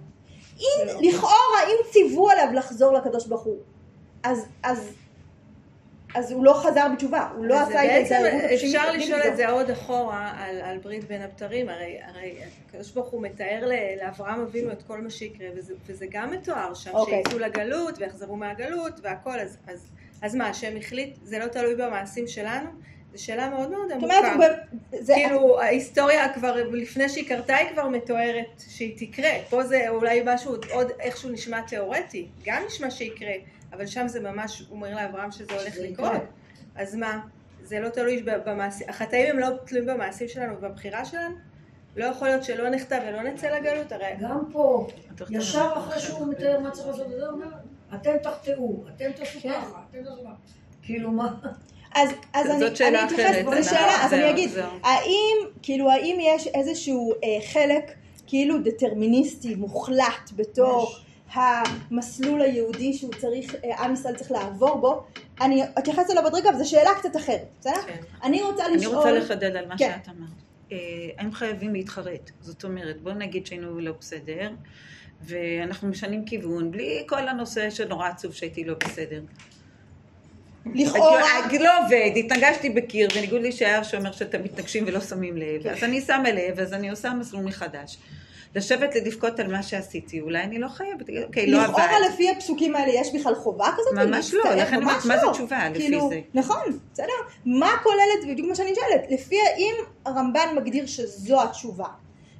[0.58, 0.92] אם לא.
[1.02, 3.56] לכאורה, אם ציוו עליו לחזור לקדוש ברוך הוא,
[4.22, 4.92] אז, אז,
[6.14, 8.62] אז הוא לא חזר בתשובה, הוא לא עשה את ההתערבות הפנימית.
[8.64, 9.20] אפשר לשאול.
[9.28, 12.34] את זה עוד אחורה על, על ברית בין הבתרים, הרי, הרי
[12.68, 13.68] הקדוש ברוך הוא מתאר
[14.02, 17.22] לאברהם אבינו את כל מה שיקרה, וזה, וזה גם מתואר שם, אוקיי.
[17.24, 19.90] שיצאו לגלות ויחזרו מהגלות והכל, אז, אז,
[20.22, 22.70] אז מה, השם החליט, זה לא תלוי במעשים שלנו?
[23.14, 24.18] זו שאלה מאוד מאוד זאת עמוקה.
[24.18, 24.44] אומרת, הוא
[24.92, 29.30] ב- זה, כאילו ההיסטוריה כבר, לפני שהיא קרתה היא כבר מתוארת שהיא תקרה.
[29.50, 33.32] פה זה אולי משהו עוד איכשהו נשמע תיאורטי, גם נשמע שיקרה,
[33.72, 36.12] אבל שם זה ממש, הוא אומר לאברהם שזה הולך לקרות.
[36.76, 37.20] אז מה,
[37.62, 41.34] זה לא תלוי במעשים, החטאים הם לא תלויים במעשים שלנו ובבחירה שלנו?
[41.96, 44.86] לא יכול להיות שלא נכתב ולא נצא לגלות, הרי גם פה,
[45.30, 47.06] ישר אחרי שהוא מתאר מה צריך לעשות,
[47.94, 49.52] אתם תחטאו, אתם תעשו כן.
[49.52, 50.34] ככה, אתם תעשו ככה.
[50.82, 51.34] כאילו מה?
[51.94, 54.70] אז, אז זאת אני, שאלה אני אתייחס, אחרת, זו זה שאלה, אז אני אגיד, זהו.
[54.82, 57.92] האם, כאילו, האם יש איזשהו אה, חלק,
[58.26, 60.94] כאילו דטרמיניסטי, מוחלט, בתור
[61.32, 65.02] המסלול היהודי שהוא צריך, אה, עם ישראל צריך לעבור בו,
[65.40, 67.82] אני אתייחס אליו עוד רגע, וזו שאלה קצת אחרת, בסדר?
[67.86, 68.00] כן.
[68.22, 68.96] אני רוצה אני לשאול...
[68.96, 69.92] רוצה לחדד על מה כן.
[70.04, 70.30] שאת אמרת.
[70.72, 70.76] אה,
[71.18, 72.30] הם חייבים להתחרט.
[72.40, 74.50] זאת אומרת, בוא נגיד שהיינו לא בסדר,
[75.22, 79.20] ואנחנו משנים כיוון, בלי כל הנושא שנורא עצוב שהייתי לא בסדר.
[80.74, 81.48] לכאורה...
[81.48, 85.70] כאילו, לא עובד, התנגשתי בקיר, בניגוד לישעיהו שאומר שאתם מתנגשים ולא שמים לב, כן.
[85.70, 87.98] אז אני שמה לב, אז אני עושה מסלול מחדש.
[88.54, 91.68] לשבת לבכות על מה שעשיתי, אולי אני לא חייבת, אוקיי, לא עבד.
[91.68, 94.06] לכאורה לפי הפסוקים האלה יש בכלל חובה כזאת?
[94.08, 94.42] ממש לא?
[94.54, 95.32] לכן אני אומרת, מה זה לא.
[95.32, 96.20] תשובה לפי כאילו, זה?
[96.34, 97.12] נכון, בסדר.
[97.46, 101.86] מה כוללת, בדיוק מה שאני שואלת, לפי אם הרמב"ן מגדיר שזו התשובה,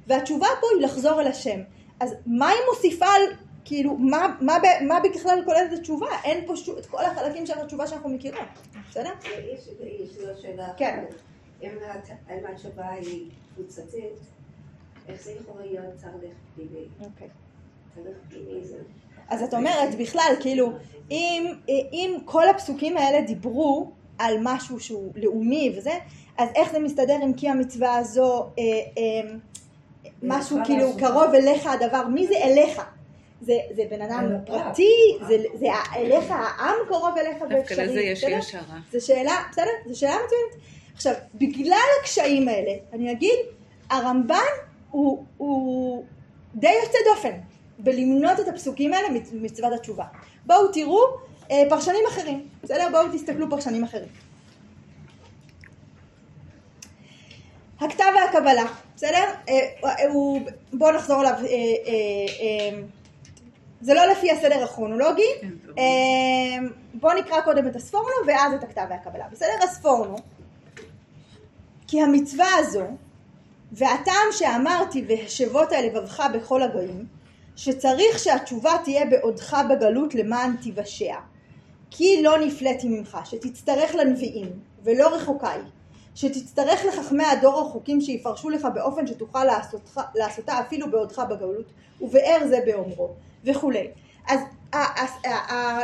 [0.07, 1.59] והתשובה פה היא לחזור אל השם,
[1.99, 3.21] אז מה היא מוסיפה על,
[3.65, 4.53] כאילו, מה, מה,
[4.87, 6.05] מה בכלל כוללת התשובה?
[6.23, 8.43] אין פה שו, את כל החלקים של התשובה שאנחנו מכירים,
[8.89, 9.11] בסדר?
[9.53, 9.67] יש
[9.99, 10.67] יש לי שאלה.
[10.77, 11.03] כן.
[11.63, 14.13] אם הת- אם התשובה היא קבוצתית,
[15.07, 16.85] איך זה יכול להיות תהליך פנימי?
[16.99, 17.27] אוקיי.
[17.95, 18.77] תהליך פנימי זה...
[19.29, 20.71] אז את אומרת בכלל, כאילו,
[21.11, 25.93] אם, אם כל הפסוקים האלה דיברו על משהו שהוא לאומי וזה,
[26.37, 28.63] אז איך זה מסתדר עם כי המצווה הזו, אה,
[28.97, 29.31] אה,
[30.23, 30.99] משהו צריכה כאילו לעשות.
[30.99, 32.81] קרוב אליך הדבר, מי זה אליך?
[33.41, 34.25] זה, זה בן אדם.
[34.45, 38.35] פרטי, זה, זה אליך, העם קרוב אליך דווקא באפשרי, לזה יש לי?
[38.35, 38.79] השערה.
[38.91, 39.71] זו שאלה, בסדר?
[39.87, 40.55] זו שאלה מצוינת.
[40.93, 43.39] עכשיו, בגלל הקשיים האלה, אני אגיד,
[43.89, 44.35] הרמב"ן
[44.91, 46.03] הוא, הוא
[46.55, 47.37] די יוצא דופן
[47.79, 50.05] בלמנות את הפסוקים האלה ממצוות התשובה.
[50.45, 50.99] בואו תראו
[51.51, 52.87] אה, פרשנים אחרים, בסדר?
[52.91, 54.09] בואו תסתכלו פרשנים אחרים.
[57.79, 59.23] הכתב והקבלה, בסדר?
[59.49, 60.41] אה, הוא,
[60.73, 61.45] בואו נחזור אליו, אה, אה,
[62.41, 62.81] אה,
[63.81, 65.77] זה לא לפי הסדר הכרונולוגי, כן, טוב.
[65.77, 69.63] אה, בואו נקרא קודם את הספורנו ואז את הכתב והקבלה, בסדר?
[69.63, 70.15] הספורנו,
[71.87, 72.83] כי המצווה הזו
[73.71, 77.05] והטעם שאמרתי והשבות אל לבבך בכל הגויים
[77.55, 81.15] שצריך שהתשובה תהיה בעודך בגלות למען תיוושע
[81.91, 84.49] כי לא נפלאתי ממך שתצטרך לנביאים
[84.83, 85.63] ולא רחוקה היא
[86.15, 91.65] שתצטרך לחכמי הדור החוקים שיפרשו לך באופן שתוכל לעשותך, לעשותה אפילו בעודך בגלות
[92.01, 93.09] ובאר זה באומרו
[93.45, 93.87] וכולי
[94.27, 94.39] אז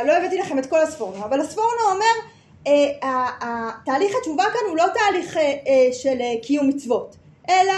[0.06, 2.28] לא הבאתי לכם את כל הספורנו אבל הספורנו אומר
[2.66, 7.16] אה, תהליך התשובה כאן הוא לא תהליך אה, אה, של קיום מצוות
[7.50, 7.72] אלא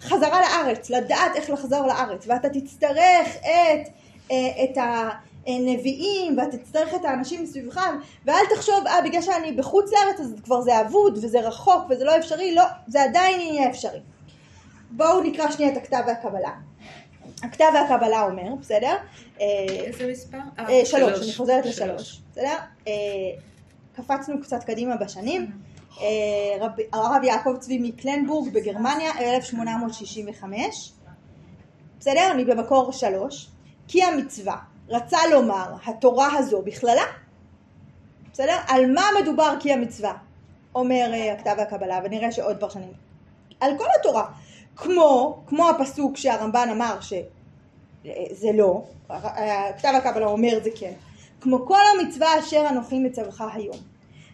[0.00, 3.88] חזרה לארץ, לדעת איך לחזור לארץ, ואתה תצטרך את,
[4.64, 4.78] את
[5.46, 7.80] הנביאים, ואתה תצטרך את האנשים מסביבך,
[8.24, 12.16] ואל תחשוב, אה, בגלל שאני בחוץ לארץ אז כבר זה אבוד, וזה רחוק, וזה לא
[12.16, 14.00] אפשרי, לא, זה עדיין יהיה אפשרי.
[14.90, 16.50] בואו נקרא שנייה את הכתב והקבלה.
[17.44, 18.96] הכתב והקבלה אומר, בסדר?
[19.40, 20.38] אה, איזה מספר?
[20.58, 21.22] אה, אה, שלוש.
[21.22, 21.78] אני חוזרת שלוש.
[21.80, 22.56] לשלוש, בסדר?
[23.96, 25.50] קפצנו קצת קדימה בשנים.
[26.60, 30.92] רב- הרב יעקב צבי מקלנבורג בגרמניה, 1865.
[32.00, 32.30] בסדר?
[32.30, 33.48] אני במקור שלוש.
[33.88, 34.56] כי המצווה
[34.88, 37.02] רצה לומר התורה הזו בכללה.
[38.32, 38.56] בסדר?
[38.68, 40.12] על מה מדובר כי המצווה?
[40.74, 42.92] אומר הכתב והקבלה, ונראה שעוד פרשנים.
[43.60, 44.24] על כל התורה.
[44.76, 50.92] כמו, כמו הפסוק שהרמב"ן אמר שזה לא, הכתב הקבלה אומר זה כן.
[51.40, 53.76] כמו כל המצווה אשר אנוכי מצווך היום.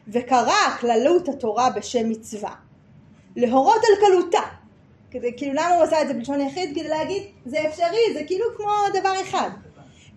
[0.09, 2.55] וקרא כללות התורה בשם מצווה.
[3.37, 4.49] להורות על קלותה.
[5.11, 6.71] כדי, כאילו למה הוא עשה את זה בלשון יחיד?
[6.71, 9.51] כדי להגיד זה אפשרי, זה כאילו כמו דבר אחד.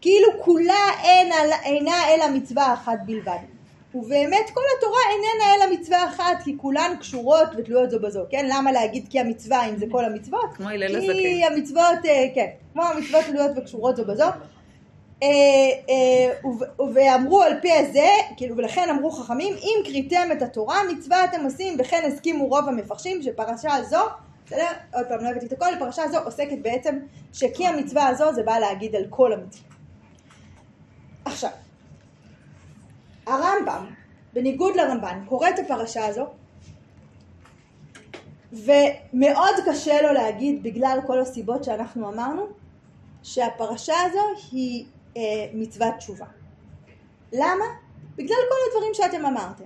[0.01, 3.52] כאילו כולה אינה, אינה אלא מצווה אחת בלבד.
[3.95, 8.45] ובאמת כל התורה איננה אלא מצווה אחת, כי כולן קשורות ותלויות זו בזו, כן?
[8.49, 10.53] למה להגיד כי המצווה אם זה כל המצוות?
[10.53, 11.53] כמו הלל כי הזקן.
[11.53, 14.25] המצוות, אה, כן, כמו המצוות תלויות וקשורות זו בזו.
[15.23, 15.29] אה,
[15.89, 16.49] אה,
[16.93, 21.77] ואמרו על פי הזה, כאילו ולכן אמרו חכמים, אם כריתם את התורה מצווה אתם עושים
[21.79, 24.01] וכן הסכימו רוב המפרשים שפרשה זו,
[24.45, 24.67] בסדר?
[24.93, 26.99] עוד פעם לא הבאתי את הכל, פרשה זו עוסקת בעצם
[27.33, 29.67] שכי המצווה הזו זה בא להגיד על כל המצווה.
[31.25, 31.49] עכשיו,
[33.25, 33.85] הרמב"ם,
[34.33, 36.25] בניגוד לרמב"ן, קורא את הפרשה הזו
[38.53, 42.47] ומאוד קשה לו להגיד בגלל כל הסיבות שאנחנו אמרנו
[43.23, 44.19] שהפרשה הזו
[44.51, 44.85] היא
[45.17, 45.21] אה,
[45.53, 46.25] מצוות תשובה.
[47.33, 47.65] למה?
[48.15, 49.63] בגלל כל הדברים שאתם אמרתם.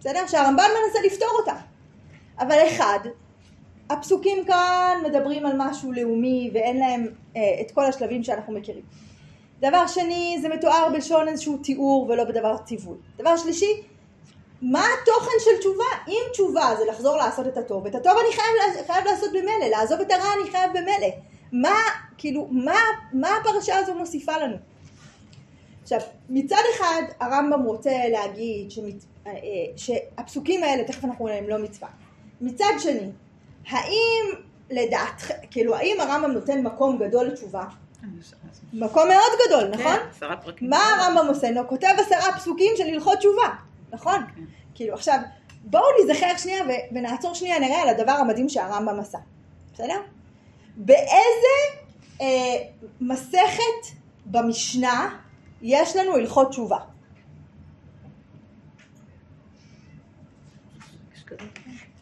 [0.00, 0.26] בסדר?
[0.26, 1.56] שהרמב"ן מנסה לפתור אותם.
[2.38, 2.98] אבל אחד,
[3.90, 8.84] הפסוקים כאן מדברים על משהו לאומי ואין להם אה, את כל השלבים שאנחנו מכירים.
[9.60, 12.96] דבר שני, זה מתואר בלשון איזשהו תיאור ולא בדבר ציווי.
[13.18, 13.82] דבר שלישי,
[14.62, 15.84] מה התוכן של תשובה?
[16.08, 20.00] אם תשובה זה לחזור לעשות את הטוב, את הטוב אני חייב, חייב לעשות במילא, לעזוב
[20.00, 21.08] את הרע אני חייב במילא.
[21.52, 21.78] מה,
[22.18, 22.78] כאילו, מה,
[23.12, 24.56] מה הפרשה הזו מוסיפה לנו?
[25.82, 28.94] עכשיו, מצד אחד הרמב"ם רוצה להגיד שמת,
[29.26, 29.38] אה, אה,
[29.76, 31.88] שהפסוקים האלה, תכף אנחנו נראה, הם לא מצווה.
[32.40, 33.10] מצד שני,
[33.68, 34.24] האם
[34.70, 37.64] לדעתכם, כאילו האם הרמב"ם נותן מקום גדול לתשובה?
[38.72, 39.96] מקום מאוד גדול, נכון?
[39.96, 40.70] כן, עשרה פרקים.
[40.70, 41.50] מה הרמב"ם עושה?
[41.50, 43.48] נו, כותב עשרה פסוקים של הלכות תשובה,
[43.92, 44.20] נכון?
[44.36, 44.42] כן.
[44.74, 45.18] כאילו עכשיו,
[45.64, 49.18] בואו נזכר שנייה ו- ונעצור שנייה נראה על הדבר המדהים שהרמב"ם עשה,
[49.74, 50.00] בסדר?
[50.76, 51.54] באיזה
[52.20, 52.56] אה,
[53.00, 55.18] מסכת במשנה
[55.62, 56.78] יש לנו הלכות תשובה?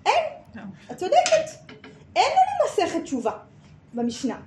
[0.07, 0.63] אין, לא.
[0.91, 1.73] את צודקת.
[2.17, 3.33] אין לנו מסכת תשובה
[3.95, 4.41] במשנה.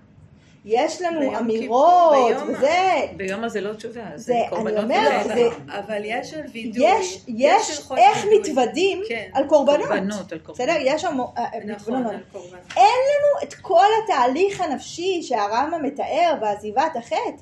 [0.65, 4.83] יש לנו ביום אמירות כיפור, ביום וזה, ביום הזה לא תשובה, זה זה, אני קורבנות
[4.83, 5.35] אומרת, ופסח.
[5.35, 6.85] זה, אבל יש על וידוי.
[6.85, 8.39] יש, יש הלכות איך וידוי.
[8.39, 9.29] מתוודים כן.
[9.33, 9.87] על קורבנות.
[9.87, 10.69] קורבנות, על קורבנות.
[10.69, 10.81] בסדר?
[10.85, 11.17] יש שם...
[11.37, 12.09] אה, נכון, לא, לא.
[12.09, 12.57] על קורבן.
[12.75, 17.41] אין לנו את כל התהליך הנפשי שהרמב"ם מתאר בעזיבת החטא.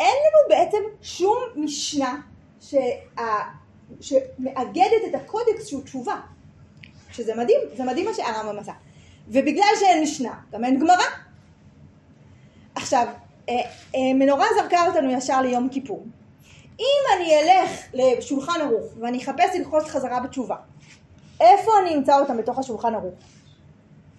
[0.00, 2.20] אין לנו בעצם שום משנה
[2.60, 2.78] שה...
[4.00, 6.16] שמאגדת את הקודקס שהוא תשובה.
[7.12, 8.72] שזה מדהים, זה מדהים מה שהרמב"ם עשה.
[9.28, 11.27] ובגלל שאין משנה, גם אין גמרא.
[12.88, 13.06] עכשיו,
[13.48, 13.54] אה,
[13.94, 16.06] אה, מנורה זרקה אותנו ישר ליום כיפור.
[16.80, 20.56] אם אני אלך לשולחן ערוך ואני אחפש הלכות חזרה בתשובה,
[21.40, 23.14] איפה אני אמצא אותם בתוך השולחן ערוך?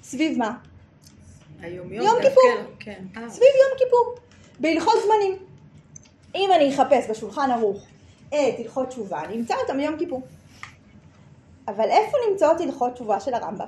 [0.04, 0.58] סביב מה?
[1.62, 2.44] היומיום יום כיפור.
[2.80, 3.04] כן.
[3.18, 4.16] אה, סביב יום כיפור,
[4.60, 5.38] בהלכות זמנים.
[6.36, 7.84] אם אני אחפש בשולחן ערוך
[8.28, 10.22] את הלכות תשובה, אני אמצא אותם ביום כיפור.
[11.68, 13.66] אבל איפה נמצאות הלכות תשובה של הרמב"ם?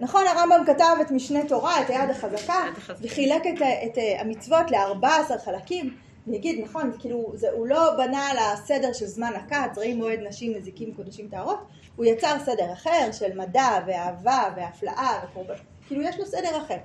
[0.00, 2.64] נכון, הרמב"ם כתב את משנה תורה, את היד החזקה.
[3.00, 5.96] וחילק את, את המצוות ל-14 חלקים.
[6.26, 10.18] ויגיד, נכון, זה כאילו, זה, הוא לא בנה על הסדר של זמן הכת, זרעים מועד
[10.20, 15.54] נשים, נזיקים, קודשים טהרות, הוא יצר סדר אחר של מדע ואהבה והפלאה וקורבן,
[15.86, 16.76] כאילו יש לו סדר אחר.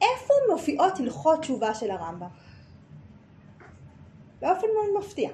[0.00, 2.28] איפה מופיעות הלכות תשובה של הרמב"ם?
[4.40, 5.30] באופן מאוד מפתיע.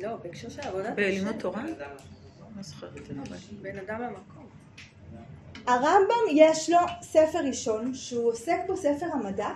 [0.00, 1.34] לא, בהקשר של עבודת בלימוד.
[1.38, 1.62] תורה?
[1.62, 1.70] לא
[3.62, 4.33] בין אדם למקום.
[5.66, 9.48] הרמב"ם יש לו ספר ראשון שהוא עוסק בו ספר המדע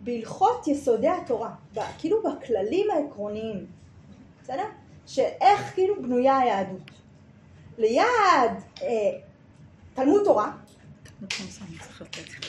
[0.00, 1.50] בהלכות יסודי התורה,
[1.98, 3.66] כאילו בכללים העקרוניים,
[4.42, 4.64] בסדר?
[5.06, 6.90] שאיך כאילו בנויה היהדות.
[7.78, 8.88] ליד אה,
[9.94, 10.52] תלמוד תורה.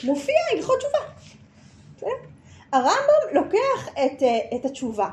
[0.04, 0.98] מופיע הלכות תשובה.
[2.72, 5.08] הרמב"ם לוקח את, אה, את התשובה,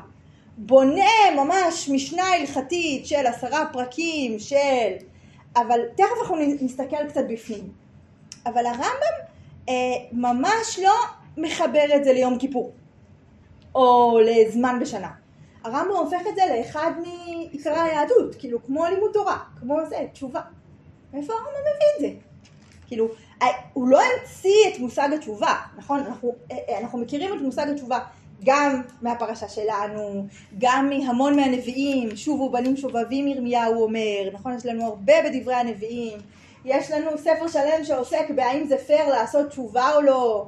[0.56, 4.92] בונה ממש משנה הלכתית של עשרה פרקים של...
[5.56, 7.81] אבל תכף אנחנו נסתכל קצת בפנים.
[8.46, 9.14] אבל הרמב"ם
[9.68, 9.74] אה,
[10.12, 10.94] ממש לא
[11.36, 12.72] מחבר את זה ליום כיפור,
[13.74, 15.10] או לזמן בשנה.
[15.64, 20.40] הרמב"ם הופך את זה לאחד מעיקרי היהדות, כאילו כמו לימוד תורה, כמו זה, תשובה.
[21.12, 22.20] מאיפה הרמב"ם מביא את זה?
[22.86, 23.08] כאילו,
[23.42, 26.00] אה, הוא לא המציא את מושג התשובה, נכון?
[26.00, 27.98] אנחנו, אה, אה, אנחנו מכירים את מושג התשובה
[28.44, 30.26] גם מהפרשה שלנו,
[30.58, 34.56] גם מהמון מהנביאים, שובו בנים שובבים ירמיהו אומר, נכון?
[34.56, 36.18] יש לנו הרבה בדברי הנביאים,
[36.64, 40.46] יש לנו ספר שלם שעוסק בהאם זה פייר לעשות תשובה או לא,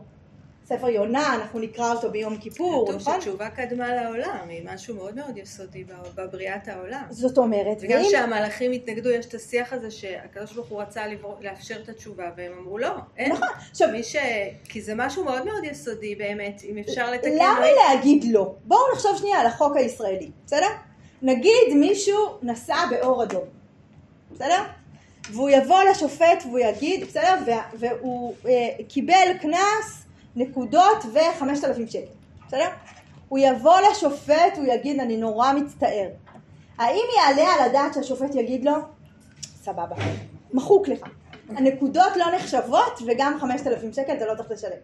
[0.66, 3.20] ספר יונה, אנחנו נקרא אותו ביום כיפור, כתוב נכון?
[3.20, 7.02] שתשובה קדמה לעולם, היא משהו מאוד מאוד יסודי בבריאת העולם.
[7.10, 11.34] זאת אומרת, וגם ואם- כשהמלאכים התנגדו, יש את השיח הזה שהקדוש ברוך הוא רצה לברוא-
[11.40, 13.32] לאפשר את התשובה, והם אמרו לא, אין.
[13.32, 14.16] נכון, עכשיו, מי ש...
[14.68, 17.30] כי זה משהו מאוד מאוד יסודי באמת, אם אפשר לתקן...
[17.34, 18.54] למה ראיתי- להגיד לא?
[18.64, 20.68] בואו נחשוב שנייה על החוק הישראלי, בסדר?
[21.22, 23.44] נגיד מישהו נסע באור אדום,
[24.32, 24.62] בסדר?
[25.32, 27.34] והוא יבוא לשופט והוא יגיד, בסדר?
[27.46, 30.04] וה- והוא אה, קיבל קנס,
[30.36, 32.06] נקודות וחמשת אלפים שקל,
[32.48, 32.68] בסדר?
[33.28, 36.08] הוא יבוא לשופט, הוא יגיד, אני נורא מצטער.
[36.78, 38.72] האם יעלה על הדעת שהשופט יגיד לו,
[39.62, 39.96] סבבה,
[40.52, 41.00] מחוק לך.
[41.48, 44.76] הנקודות לא נחשבות וגם חמשת אלפים שקל אתה לא צריך לשלם.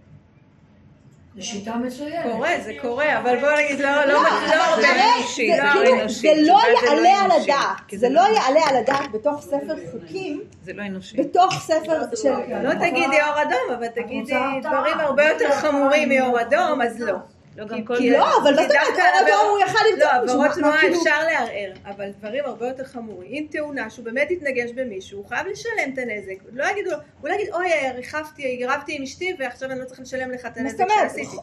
[1.36, 2.22] זו שיטה מצוינת.
[2.32, 4.20] קורה, זה קורה, אבל בוא נגיד, לא, לא, לא, לא
[4.64, 4.82] הרבה.
[4.82, 6.20] זה- אנושי, זה לא כאילו, אנושי.
[6.36, 10.40] זה לא לא יעלה על הדעת, זה לא לא- יעלה על הדעת בתוך ספר חוקים,
[10.62, 11.16] זה לא אנושי.
[11.16, 12.32] בתוך ספר של...
[12.62, 14.34] לא תגידי אור אדום, אבל תגידי.
[14.62, 17.14] דברים הרבה יותר חמורים מאור אדום, אז לא.
[17.56, 17.96] לא, גם כי- כל...
[17.96, 20.80] כי לא, אבל מה זאת אומרת, עבירות- אדום הוא יכל לא, למצוא מישהו, עבירות תנועה
[20.80, 23.28] כאילו- אפשר לערער, אבל דברים הרבה יותר חמורים.
[23.30, 26.34] אם תאונה שהוא באמת התנגש במישהו, הוא חייב לשלם את הנזק.
[26.52, 30.00] לא יגידו לו, הוא לא יגיד, אוי, ריחפתי, רבתי עם אשתי ועכשיו אני לא צריך
[30.00, 31.36] לשלם לך את הנזק שעשיתי.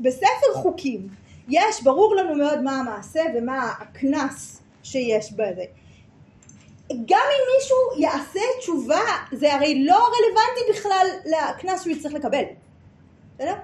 [0.00, 1.08] בספר חוקים
[1.48, 5.64] יש, ברור לנו מאוד מה המעשה ומה הקנס שיש בזה.
[6.90, 9.00] גם אם מישהו יעשה תשובה,
[9.32, 12.42] זה הרי לא רלוונטי בכלל לקנס שהוא יצטרך לקבל.
[13.38, 13.54] בסדר?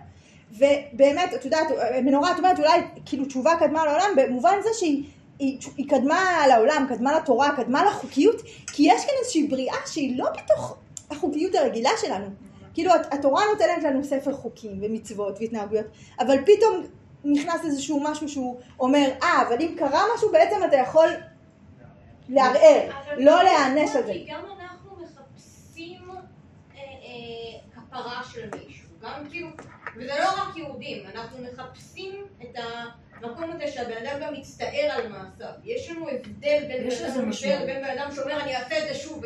[0.58, 1.66] ובאמת, את יודעת,
[2.02, 2.70] מנורה, את אומרת, אולי
[3.06, 5.04] כאילו תשובה קדמה לעולם, במובן זה שהיא
[5.38, 8.36] היא, היא קדמה לעולם, קדמה לתורה, קדמה לחוקיות,
[8.72, 10.76] כי יש כאן איזושהי בריאה שהיא לא בתוך
[11.10, 12.26] החוקיות הרגילה שלנו.
[12.74, 15.86] כאילו הת- התורה נותנת לנו ספר חוקים ומצוות והתנהגויות,
[16.20, 16.82] אבל פתאום
[17.24, 21.08] נכנס איזשהו משהו שהוא אומר, אה, אבל אם קרה משהו בעצם אתה יכול
[22.28, 24.12] לערער, לא להיענש על זה.
[24.28, 29.48] גם אנחנו מחפשים אה, אה, כפרה של מישהו, גם כאילו,
[29.96, 32.58] וזה לא רק יהודים, אנחנו מחפשים את
[33.22, 35.54] המקום הזה שהבן אדם גם מצטער על מעשיו.
[35.64, 37.28] יש לנו הבדל בין יש בן אדם.
[37.28, 39.24] מצטער לבין בן אדם שאומר אני אעשה את זה שוב.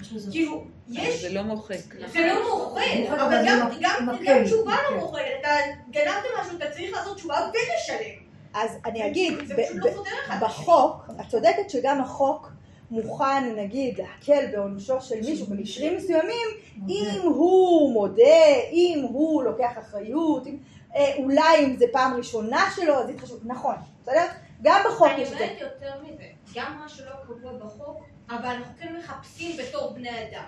[0.00, 1.94] יש לזה כאילו, יש, זה לא מוחק.
[2.06, 3.42] זה לא מוחל, מוחל, אבל
[3.80, 4.94] גם, הכן, תשובה כן.
[4.94, 5.48] לא מוחלת, אתה
[5.90, 8.26] גנבת משהו, אתה צריך לעשות תשובה ולשלם.
[8.54, 9.34] אז אני אגיד,
[9.74, 9.90] לא.
[10.40, 12.50] בחוק, את צודקת שגם החוק
[12.90, 16.48] מוכן נגיד להקל בעונשו של מישהו במקרים מסוימים
[16.88, 18.22] אם הוא מודה,
[18.72, 20.56] אם הוא לוקח אחריות, אם,
[20.96, 24.26] אה, אולי אם זה פעם ראשונה שלו אז יתחשב, נכון, בסדר?
[24.62, 25.44] גם בחוק אני יש את זה.
[25.44, 27.96] אומרת יותר מזה, גם מה שלא קבוע בחוק,
[28.30, 30.44] אבל אנחנו כן מחפשים בתור בני אדם.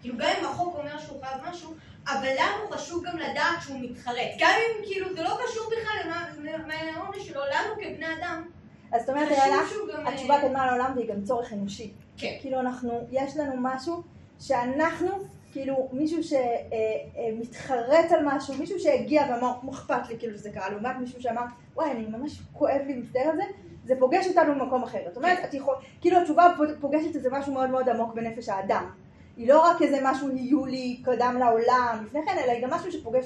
[0.00, 1.72] כאילו גם אם החוק אומר שהוא חייב משהו,
[2.08, 4.30] אבל לנו חשוב גם לדעת שהוא מתחרט.
[4.38, 8.48] גם אם כאילו זה לא קשור בכלל למה- מה העונש שלו, לנו כבני אדם,
[8.92, 10.06] אז זאת אומרת, גם...
[10.06, 11.92] התשובה אה, קדמה לעולם והיא גם צורך אנושי.
[12.16, 12.36] כן.
[12.40, 14.02] כאילו אנחנו, יש לנו משהו
[14.40, 15.08] שאנחנו,
[15.52, 20.96] כאילו מישהו שמתחרט על משהו, מישהו שהגיע ואמר, "מה אכפת לי כאילו שזה קרה, לעומת
[21.00, 21.42] מישהו שאמר,
[21.74, 23.42] וואי, אני ממש כואב לי מצטער על זה,
[23.84, 24.98] זה פוגש אותנו במקום אחר.
[25.08, 28.90] זאת אומרת, את יכול, כאילו התשובה פוגשת איזה משהו מאוד מאוד עמוק בנפש האדם.
[29.36, 33.24] היא לא רק איזה משהו היולי קדם לעולם לפני כן, אלא היא גם משהו שפוגש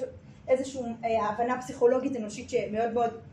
[0.48, 3.31] איזושהי אה, הבנה פסיכולוגית אנושית שמאוד מאוד אה, אה,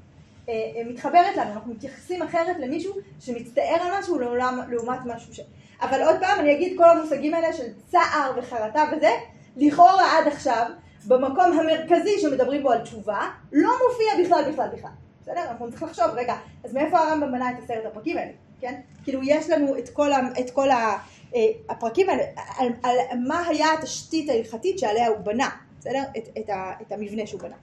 [0.85, 5.39] מתחברת לנו, אנחנו מתייחסים אחרת למישהו שמצטער על משהו לעולם, לעומת משהו ש...
[5.81, 9.11] אבל עוד פעם אני אגיד כל המושגים האלה של צער וחרטה וזה,
[9.57, 10.65] לכאורה עד עכשיו,
[11.07, 14.91] במקום המרכזי שמדברים בו על תשובה, לא מופיע בכלל בכלל בכלל.
[15.21, 15.43] בסדר?
[15.51, 18.31] אנחנו צריכים לחשוב, רגע, אז מאיפה הרמב"ם בנה את עשרת הפרקים האלה,
[18.61, 18.79] כן?
[19.03, 20.97] כאילו יש לנו את כל, ה, את כל ה,
[21.35, 22.23] אה, הפרקים האלה,
[22.57, 26.03] על, על מה היה התשתית ההלכתית שעליה הוא בנה, בסדר?
[26.17, 27.55] את, את, ה, את המבנה שהוא בנה.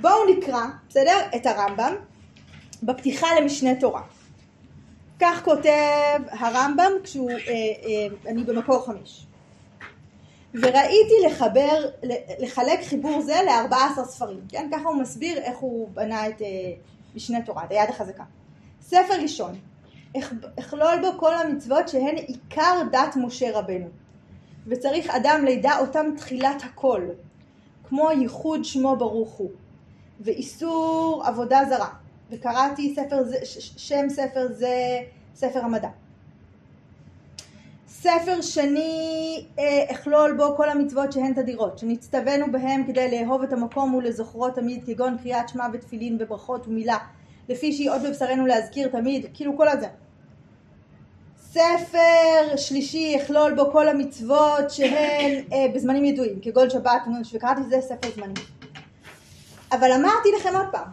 [0.00, 1.18] בואו נקרא, בסדר?
[1.36, 1.94] את הרמב"ם
[2.82, 4.02] בפתיחה למשנה תורה.
[5.20, 5.70] כך כותב
[6.30, 9.26] הרמב"ם כשהוא, אה, אה, אני במקור חמש.
[10.54, 11.84] וראיתי לחבר,
[12.38, 14.68] לחלק חיבור זה לארבעה עשר ספרים, כן?
[14.72, 16.46] ככה הוא מסביר איך הוא בנה את אה,
[17.14, 18.24] משנה תורה, את היד החזקה.
[18.82, 19.58] ספר ראשון,
[20.18, 23.86] אכ- אכלול בו כל המצוות שהן עיקר דת משה רבנו,
[24.66, 27.02] וצריך אדם לידע אותם תחילת הכל,
[27.88, 29.50] כמו ייחוד שמו ברוך הוא,
[30.20, 31.88] ואיסור עבודה זרה,
[32.30, 33.36] וקראתי ספר זה,
[33.76, 34.98] שם ספר זה
[35.34, 35.88] ספר המדע.
[37.88, 43.94] ספר שני אה, אכלול בו כל המצוות שהן תדירות, שנצטווינו בהם כדי לאהוב את המקום
[43.94, 46.98] ולזוכרו תמיד, כגון קריאת שמע ותפילין וברכות ומילה,
[47.48, 49.86] לפי שהיא עוד בבשרנו להזכיר תמיד, כאילו כל הזה.
[51.38, 57.02] ספר שלישי יכלול בו כל המצוות שהן אה, בזמנים ידועים, כגון שבת,
[57.34, 58.55] וקראתי לזה ספר זמנים.
[59.72, 60.88] אבל אמרתי לכם עוד פעם,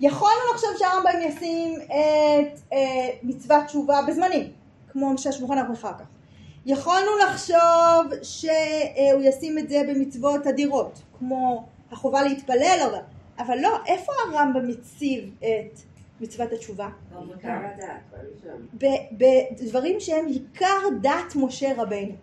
[0.00, 4.52] יכולנו לחשוב שהרמב"ם ישים את אה, מצוות תשובה בזמנים,
[4.92, 6.04] כמו שהשולחן ערוך אחר כך.
[6.66, 12.98] יכולנו לחשוב שהוא ישים את זה במצוות אדירות, כמו החובה להתפלל, אבל,
[13.38, 15.78] אבל לא, איפה הרמב"ם מציב את
[16.20, 16.88] מצוות התשובה?
[19.60, 22.14] בדברים שהם עיקר דת משה רבנו.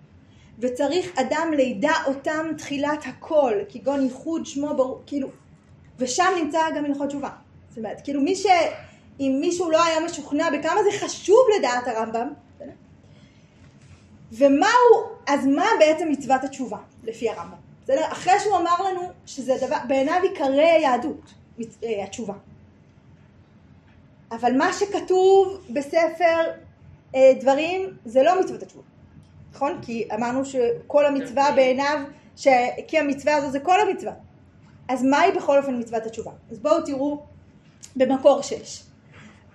[0.59, 5.27] וצריך אדם לידע אותם תחילת הכל, כגון ייחוד שמו ברור, כאילו,
[5.99, 7.29] ושם נמצא גם הלכות תשובה.
[7.69, 8.45] זאת אומרת, כאילו מי ש...
[9.19, 12.71] אם מישהו לא היה משוכנע בכמה זה חשוב לדעת הרמב"ם, בסדר?
[14.31, 17.57] ומהו, אז מה בעצם מצוות התשובה, לפי הרמב"ם?
[17.83, 18.05] בסדר?
[18.11, 21.33] אחרי שהוא אמר לנו שזה דבר, בעיניו עיקרי היהדות,
[21.83, 22.33] אה, התשובה.
[24.31, 26.51] אבל מה שכתוב בספר
[27.15, 28.83] אה, דברים זה לא מצוות התשובה,
[29.53, 29.79] נכון?
[29.81, 31.97] כי אמרנו שכל המצווה בעיניו,
[32.35, 32.47] ש...
[32.87, 34.13] כי המצווה הזו זה כל המצווה.
[34.89, 36.31] אז מהי בכל אופן מצוות התשובה?
[36.51, 37.23] אז בואו תראו
[37.95, 38.83] במקור שש.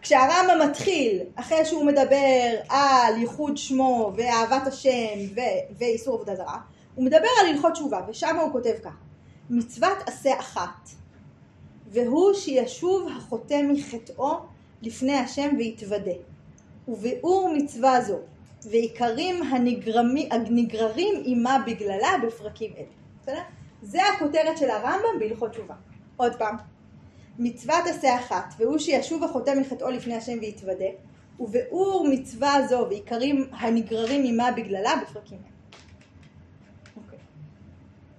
[0.02, 6.58] כשהרמב"ם מתחיל, אחרי שהוא מדבר על ייחוד שמו ואהבת השם ו- ואיסור עבודה זרה,
[6.94, 8.96] הוא מדבר על הלכות תשובה, ושם הוא כותב ככה:
[9.50, 10.88] מצוות עשה אחת,
[11.90, 14.34] והוא שישוב החוטא מחטאו
[14.82, 16.12] לפני השם ויתוודה.
[16.88, 18.18] וביאור מצווה זו,
[18.70, 22.86] ועיקרים הנגרמי, הנגררים עמה בגללה בפרקים אלה.
[23.22, 23.42] בסדר?
[23.84, 25.74] זה הכותרת של הרמב"ם בהלכות תשובה.
[26.16, 26.56] עוד פעם,
[27.38, 30.84] מצוות עשה אחת, והוא שישוב החוטא מחטאו לפני השם ויתוודה,
[31.40, 35.80] וביאור מצווה זו ועיקרים הנגררים עמה בגללה בפרקים אלה.
[36.96, 37.18] אוקיי.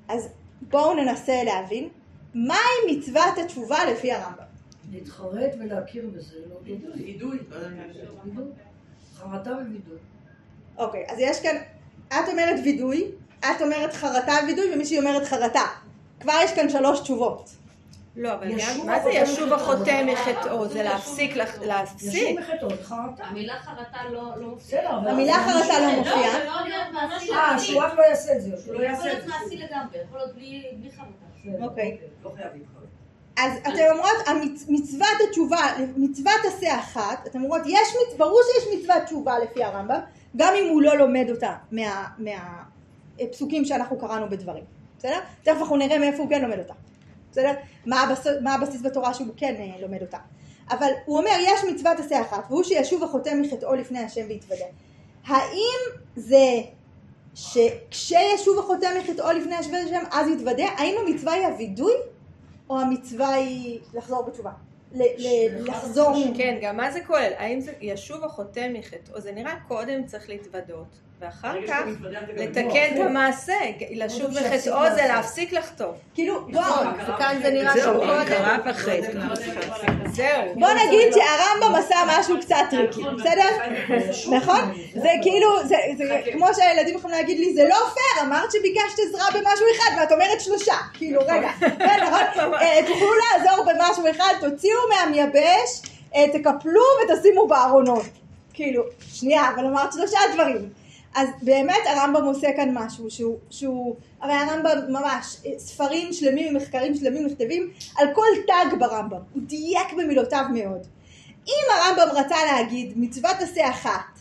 [0.07, 0.29] אז
[0.61, 1.89] בואו ננסה להבין
[2.33, 2.57] מהי
[2.91, 4.43] מצוות התשובה לפי הרמב"ם.
[4.91, 6.55] להתחרט ולהכיר בזה, לא.
[6.95, 7.37] וידוי.
[9.15, 9.97] חרטה ווידוי.
[10.77, 11.55] אוקיי, אז יש כאן,
[12.07, 15.65] את אומרת וידוי, את אומרת חרטה ווידוי, ומישהי אומרת חרטה.
[16.19, 17.49] כבר יש כאן שלוש תשובות.
[18.17, 19.53] לא, אבל גם, מה זה ישוב?
[19.53, 20.67] החוטא מחטאו?
[20.67, 21.35] זה להפסיק.
[21.61, 22.13] להפסיק.
[22.13, 23.23] ישוב מחטאו, חרטה.
[23.23, 24.91] המילה חרטה לא לא מופיעה.
[24.97, 26.37] המילה חרטה לא מופיעה.
[26.43, 27.31] יכול להיות מעשי
[27.79, 28.49] אה, רק לא יעשה את זה.
[28.65, 29.29] שהוא לא יכול יעשה להיות את זה.
[29.29, 30.63] מעשי לגמרי, יכול להיות בלי
[30.97, 31.63] חרטה.
[31.65, 31.97] אוקיי.
[32.23, 32.85] לא חייבים חרטה.
[33.37, 35.57] אז אתן אומרות, מצוות התשובה,
[35.97, 37.73] מצוות עשה אחת, אתן אומרות, יש,
[38.07, 39.99] מצ- ברור שיש מצוות תשובה לפי הרמב"ם,
[40.37, 42.07] גם אם הוא לא לומד אותה מה-
[43.21, 44.63] מהפסוקים שאנחנו קראנו בדברים,
[44.97, 45.19] בסדר?
[45.43, 46.73] תכף אנחנו נראה מאיפה הוא כן לומד אותה,
[47.31, 47.51] בסדר?
[47.85, 50.17] מה הבסיס, מה הבסיס בתורה שהוא כן אה, לומד אותה.
[50.69, 54.65] אבל הוא אומר, יש מצוות עשה אחת, והוא שישוב החוטא מחטאו לפני השם ויתוודה.
[55.25, 55.79] האם
[56.15, 56.61] זה
[57.35, 59.73] שכשישוב החוטא מחטאו לפני השם
[60.11, 61.93] אז יתוודה, האם המצווה היא הווידוי?
[62.69, 64.51] או המצווה היא לחזור בתשובה?
[65.59, 66.15] לחזור.
[66.37, 67.31] כן, גם מה זה כולל?
[67.37, 69.21] האם זה ישוב החוטא מחטאו?
[69.21, 70.87] זה נראה קודם צריך להתוודות,
[71.21, 71.81] ואחר כך
[72.35, 73.53] לתקן את המעשה.
[73.91, 75.05] לשוב קודם מחטאו זה.
[75.07, 75.91] להפסיק לחטוא.
[76.13, 77.71] כאילו, בוא, נכון, וכאן זה נראה.
[78.21, 79.11] הכרה בחטא.
[80.11, 80.55] זהו.
[80.55, 83.49] בוא נגיד שהרמב"ם עשה משהו קצת tricky, בסדר?
[84.37, 84.73] נכון?
[84.93, 89.25] זה כאילו, זה זה כמו שהילדים יכולים להגיד לי, זה לא פייר, אמרת שביקשת עזרה
[89.33, 90.75] במשהו אחד ואת אומרת שלושה.
[90.93, 92.53] כאילו, רגע, כן, נכון?
[92.61, 95.81] אה, תוכלו לעזור במשהו אחד, תוציאו מהמייבש,
[96.15, 98.05] אה, תקפלו ותשימו בארונות.
[98.53, 100.69] כאילו, שנייה, אבל אמרת שלושה דברים.
[101.15, 106.95] אז באמת הרמב"ם עושה כאן משהו שהוא, שהוא הרי הרמב"ם ממש, אה, ספרים שלמים, מחקרים
[106.95, 110.87] שלמים נכתבים על כל תג ברמב"ם, הוא דייק במילותיו מאוד.
[111.47, 114.19] אם הרמב"ם רצה להגיד מצוות עשה אחת,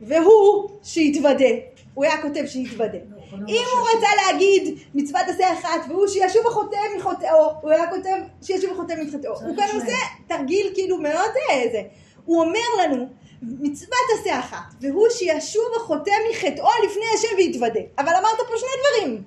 [0.00, 1.48] והוא שיתוודה,
[1.94, 2.98] הוא היה כותב שיתוודה.
[3.32, 8.70] אם הוא רצה להגיד מצוות עשה אחת, והוא שישוב החוטא מחוטאו, הוא היה כותב שישוב
[8.72, 9.40] החוטא מחטאו.
[9.40, 11.82] הוא כאן עושה תרגיל כאילו מאוד אה, זה.
[12.24, 13.06] הוא אומר לנו,
[13.42, 17.80] מצוות עשה אחת, והוא שישוב החוטא מחטאו לפני השם ויתוודה.
[17.98, 19.22] אבל אמרת פה שני דברים.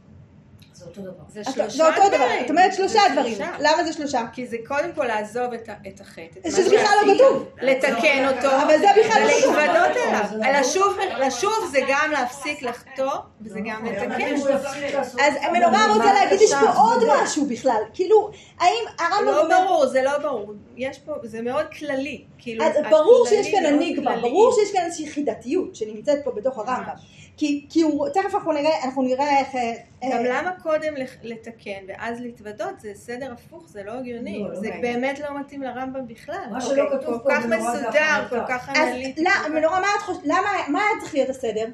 [0.84, 1.24] זה אותו דבר.
[1.70, 2.28] זה אותו דבר.
[2.46, 3.38] את אומרת שלושה דברים.
[3.60, 4.22] למה זה שלושה?
[4.34, 5.54] כי זה קודם כל לעזוב
[5.88, 6.50] את החטא.
[6.50, 7.46] שזה בכלל לא כתוב.
[7.62, 8.48] לתקן אותו.
[8.62, 9.54] אבל זה בכלל לא כתוב.
[9.56, 10.26] ולהתוודות אליו.
[10.30, 13.12] זה לעבור לשוב- זה גם להפסיק לחטוא,
[13.42, 14.36] וזה גם לתקן.
[15.20, 17.82] אז נורא רוצה להגיד, יש פה עוד משהו בכלל.
[17.94, 19.60] כאילו, האם הרמב"ם לא.
[19.66, 20.54] ברור, זה לא ברור.
[20.78, 22.24] יש פה, זה מאוד כללי.
[22.38, 23.96] כאילו, ברור שיש כאן כללי.
[24.22, 26.94] ברור שיש כאן איזושהי חידתיות שנמצאת פה בתוך הרמב"ם.
[27.38, 29.56] כי, כי הוא, תכף אנחנו נראה, אנחנו נראה איך...
[29.56, 29.74] אה,
[30.12, 34.40] גם אה, למה קודם לתקן ואז להתוודות, זה סדר הפוך, זה לא הגיוני.
[34.40, 34.56] לא, לא.
[34.56, 36.36] זה באמת לא מתאים לרמב"ם בכלל.
[36.52, 38.28] מה שלא אוקיי, כתוב כל פה כך זה מסודר, החרטה.
[38.30, 39.24] כל כך אז אנליטי.
[39.24, 41.66] לא, כל כך- מנורה, מה את חושבת, למה, מה היה צריך להיות הסדר?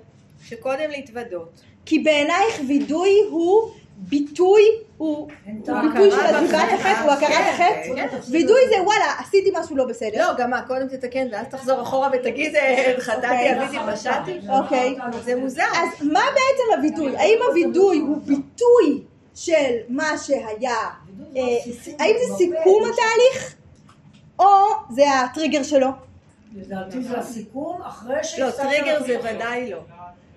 [0.43, 1.61] שקודם להתוודות.
[1.85, 3.69] כי בעינייך וידוי הוא
[3.99, 4.61] ביטוי,
[4.97, 5.27] הוא.
[5.65, 6.73] ביטוי של עזיבת בחטא.
[6.73, 7.95] החטא, הוא הכרת כן, החטא.
[7.95, 8.31] כן.
[8.31, 10.17] וידוי זה וואלה, עשיתי משהו לא בסדר.
[10.17, 13.63] לא, גם מה, קודם תתקן ואז תחזור אחורה ותגיד, אה, חטאתי, אוקיי.
[13.63, 14.39] אביתי, פשעתי?
[14.49, 14.95] אוקיי.
[15.23, 15.63] זה מוזר.
[15.63, 17.17] אז מה בעצם הווידוי?
[17.17, 19.03] האם הווידוי הוא ביטוי
[19.35, 20.77] של מה שהיה,
[21.35, 21.41] אה,
[21.99, 23.55] האם זה סיכום התהליך,
[24.39, 24.45] או
[24.89, 25.87] זה הטריגר שלו?
[26.55, 29.17] לדעתי זה הסיכום אחרי לא, שהפסקת טריגר זה.
[29.19, 29.77] ודאי לא.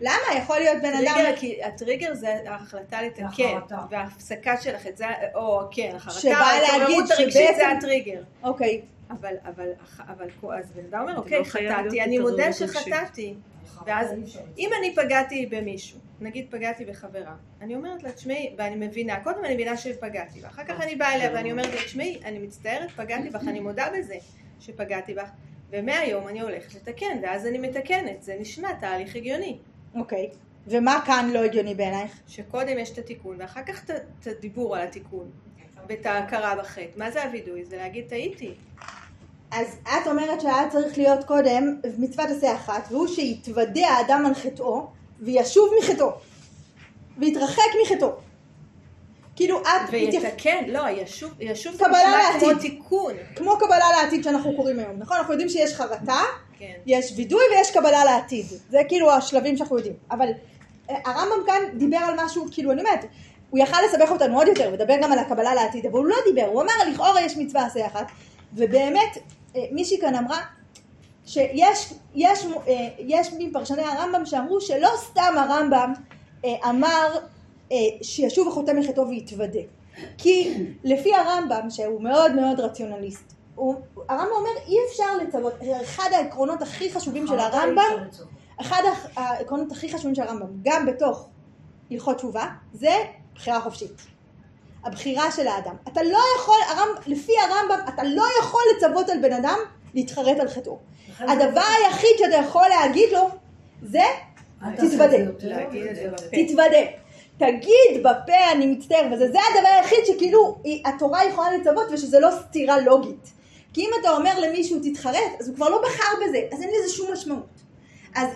[0.03, 0.39] למה?
[0.39, 1.37] יכול להיות בן אדם...
[1.37, 3.59] כי הטריגר זה ההחלטה לתקן.
[3.91, 8.23] וההפסקה של החטא, או כן, החרטה, שבא להגיד שבעצם- זה הטריגר.
[8.43, 8.81] אוקיי.
[9.11, 10.29] אבל, אבל, אבל,
[10.59, 12.53] אז בן אדם אומר, זה אוקיי, לא חטאתי, אני מודה.
[12.53, 13.35] שחטאתי.
[13.87, 14.11] ואז,
[14.59, 19.55] אם אני פגעתי במישהו, נגיד פגעתי בחברה, אני אומרת לה, תשמעי, ואני מבינה, קודם אני
[19.55, 23.41] מבינה שפגעתי, ואחר כך אני באה אליה ואני אומרת לה, תשמעי, אני מצטערת, פגעתי בך,
[23.49, 24.15] אני מודה בזה
[24.61, 25.29] שפגעתי בך,
[25.71, 29.59] ומהיום אני הולכת לתקן, ואז אני מתקנת, זה נשמע תהליך הגיוני.
[29.95, 30.31] אוקיי.
[30.67, 32.13] ומה כאן לא הגיוני בעינייך?
[32.29, 35.31] שקודם יש את התיקון, ואחר כך את- הדיבור על התיקון,
[35.89, 36.87] ואת ההכרה בחטא.
[36.97, 37.65] מה זה הווידוי?
[37.65, 38.55] זה להגיד טעיתי.
[39.51, 44.87] אז את אומרת שהיה צריך להיות קודם מצוות עשה אחת, והוא שיתוודה האדם על חטאו,
[45.21, 46.11] וישוב מחטאו,
[47.19, 48.09] ויתרחק מחטאו.
[49.37, 52.61] כאילו את, ויתקן, לא, ישוב, ישוב זה נשמע כמו.
[52.61, 53.13] תיקון.
[53.37, 55.17] כמו קבלה לעתיד שאנחנו קוראים היום, נכון?
[55.17, 56.21] אנחנו יודעים שיש חרטה,
[56.63, 56.73] כן.
[56.87, 58.47] יש וידוי ויש קבלה לעתיד.
[58.71, 59.95] זה כאילו השלבים שאנחנו יודעים.
[60.11, 60.29] אבל
[60.91, 63.05] אה, הרמב"ם כאן דיבר על משהו, כאילו אני אומרת,
[63.51, 66.47] הוא יכל לסבך אותנו עוד יותר, ולדבר גם על הקבלה לעתיד, אבל הוא לא דיבר,
[66.47, 68.07] הוא אמר לכאורה יש מצווה עשה אחת,
[68.55, 69.19] ובאמת
[69.57, 70.41] אה, מישהי כאן אמרה
[71.27, 75.93] שיש יש, אה, יש מפרשני הרמב"ם שאמרו שלא סתם הרמב"ם
[76.69, 77.19] אמר
[78.03, 79.61] שישוב החוטא מחטאו ויתוודה.
[80.19, 80.55] כי
[80.85, 83.33] לפי הרמב"ם, שהוא מאוד מאוד רציונליסט,
[84.09, 87.83] הרמב"ם אומר אי אפשר לצוות, אחד העקרונות הכי חשובים של הרמב"ם.
[88.61, 88.83] אחד
[89.17, 91.29] העקרונות הכי חשובים של הרמב"ם, גם בתוך
[91.91, 92.95] הלכות תשובה, זה
[93.35, 93.91] בחירה חופשית.
[94.85, 95.75] הבחירה של האדם.
[95.89, 99.59] אתה לא יכול, הרמב, לפי הרמב"ם, אתה לא יכול לצוות על בן אדם
[99.95, 100.79] להתחרט על חטאו.
[101.11, 103.29] לכן זה- הדבר היחיד שאתה יכול להגיד לו,
[103.83, 104.03] זה
[104.77, 105.17] תתוודה.
[106.47, 106.79] תתוודה.
[107.39, 112.79] תגיד בפה אני מצטער, וזה זה הדבר היחיד שכאילו התורה יכולה לצוות ושזה לא סתירה
[112.81, 113.33] לוגית.
[113.73, 116.95] כי אם אתה אומר למישהו תתחרט, אז הוא כבר לא בחר בזה, אז אין לזה
[116.95, 117.63] שום משמעות.
[118.15, 118.29] אז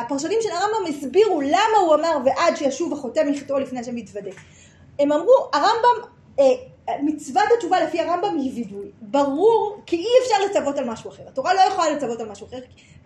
[0.00, 4.30] הפרשנים של הרמב"ם הסבירו למה הוא אמר ועד שישוב החוטא מחטאו לפני השם יתוודה.
[4.98, 6.08] הם אמרו, הרמב"ם,
[6.38, 6.44] אה,
[7.02, 8.86] מצוות התשובה לפי הרמב"ם היא וידוי.
[9.02, 11.22] ברור, כי אי אפשר לצוות על משהו אחר.
[11.28, 12.58] התורה לא יכולה לצוות על משהו אחר.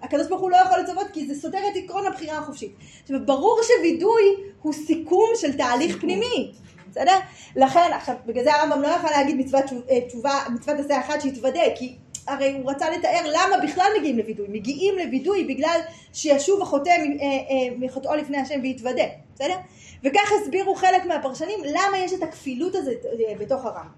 [0.03, 2.75] הקדוש ברוך הוא לא יכול לצוות כי זה סותר את עקרון הבחירה החופשית.
[3.03, 4.23] עכשיו, ברור שווידוי
[4.63, 6.53] הוא סיכום של תהליך פנימי.
[6.95, 7.19] בסדר?
[7.57, 11.21] לכן, עכשיו, בגלל זה הרמב"ם לא יכול להגיד מצוות תשוב- אה, תשובה, מצוות עשה אחת
[11.21, 14.47] שיתוודה, כי הרי הוא רצה לתאר למה בכלל מגיעים לווידוי.
[14.49, 15.81] מגיעים לווידוי בגלל
[16.13, 19.05] שישוב החוטא אה, אה, מחטאו לפני השם ויתוודה.
[19.35, 19.57] בסדר?
[20.05, 23.05] וכך הסבירו חלק מהפרשנים למה יש את הכפילות הזאת
[23.41, 23.89] בתוך הרמב"ם.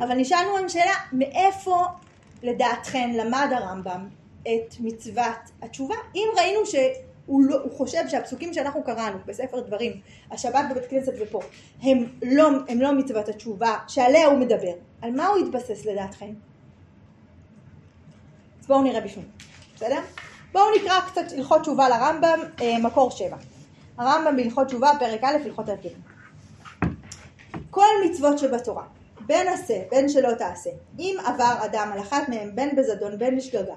[0.00, 1.76] אבל נשאלנו עם שאלה, מאיפה
[2.42, 4.08] לדעתכן למד הרמב"ם
[4.42, 5.94] את מצוות התשובה?
[6.14, 6.66] אם ראינו
[7.30, 10.00] שהוא לא, הוא חושב שהפסוקים שאנחנו קראנו בספר דברים,
[10.30, 11.40] השבת בבית כנסת ופה,
[11.82, 14.72] הם לא, הם לא מצוות התשובה שעליה הוא מדבר,
[15.02, 16.34] על מה הוא התבסס לדעתכם?
[18.60, 19.28] אז בואו נראה בפנים,
[19.76, 20.00] בסדר?
[20.52, 23.36] בואו נקרא קצת הלכות תשובה לרמב"ם, אה, מקור שבע.
[23.98, 26.00] הרמב"ם בהלכות תשובה, פרק א', הלכות הרכבים.
[27.70, 28.84] כל מצוות שבתורה,
[29.26, 33.74] בין עשה, בין שלא תעשה, אם עבר אדם על אחת מהם, בין בזדון, בין בשגגה,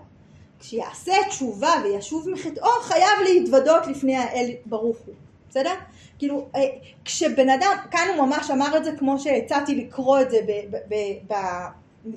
[0.60, 5.16] כשיעשה תשובה וישוב מחטאו, חייב להתוודות לפני האל ברוך הוא,
[5.49, 5.74] בסדר?
[6.20, 6.62] כאילו, אה,
[7.06, 11.34] כשבן אדם, כאן הוא ממש אמר את זה כמו שהצעתי לקרוא את זה ב- ב-
[11.34, 11.68] ב-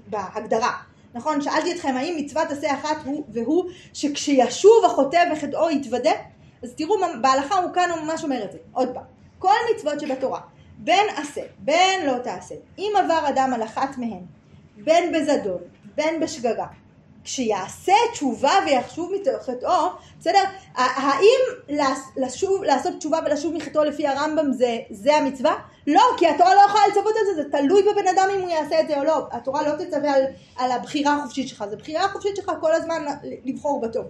[0.07, 0.72] בהגדרה.
[1.14, 1.41] נכון?
[1.41, 6.11] שאלתי אתכם האם מצוות עשה אחת הוא והוא שכשישוב החוטא וחטאו יתוודה?
[6.62, 8.59] אז תראו בהלכה הוא כאן הוא ממש אומר את זה.
[8.72, 9.05] עוד פעם.
[9.39, 10.41] כל מצוות שבתורה,
[10.78, 14.22] בין עשה, בין לא תעשה, אם עבר אדם על אחת מהן,
[14.76, 15.61] בין בזדון,
[15.95, 16.66] בין בשגגה,
[17.26, 19.88] כשיעשה תשובה ויחשוב מחטאו,
[20.20, 20.42] בסדר?
[20.74, 25.54] האם לש- לשוב, לעשות תשובה ולשוב מחטאו לפי הרמב"ם זה, זה המצווה?
[25.86, 28.80] לא, כי התורה לא יכולה לצוות על זה, זה תלוי בבן אדם אם הוא יעשה
[28.80, 29.26] את זה או לא.
[29.30, 30.22] התורה לא תצווה על,
[30.56, 33.04] על הבחירה החופשית שלך, זה בחירה החופשית שלך כל הזמן
[33.44, 34.06] לבחור בטוב.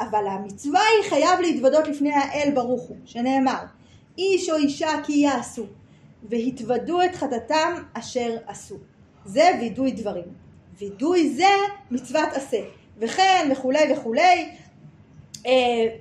[0.00, 3.60] אבל המצווה היא חייב להתוודות לפני האל ברוך הוא, שנאמר,
[4.18, 5.64] איש או אישה כי יעשו,
[6.28, 8.76] והתוודו את חטאתם אשר עשו.
[9.24, 10.45] זה וידוי דברים.
[10.78, 11.48] וידוי זה
[11.90, 12.60] מצוות עשה.
[12.98, 14.50] וכן וכולי וכולי,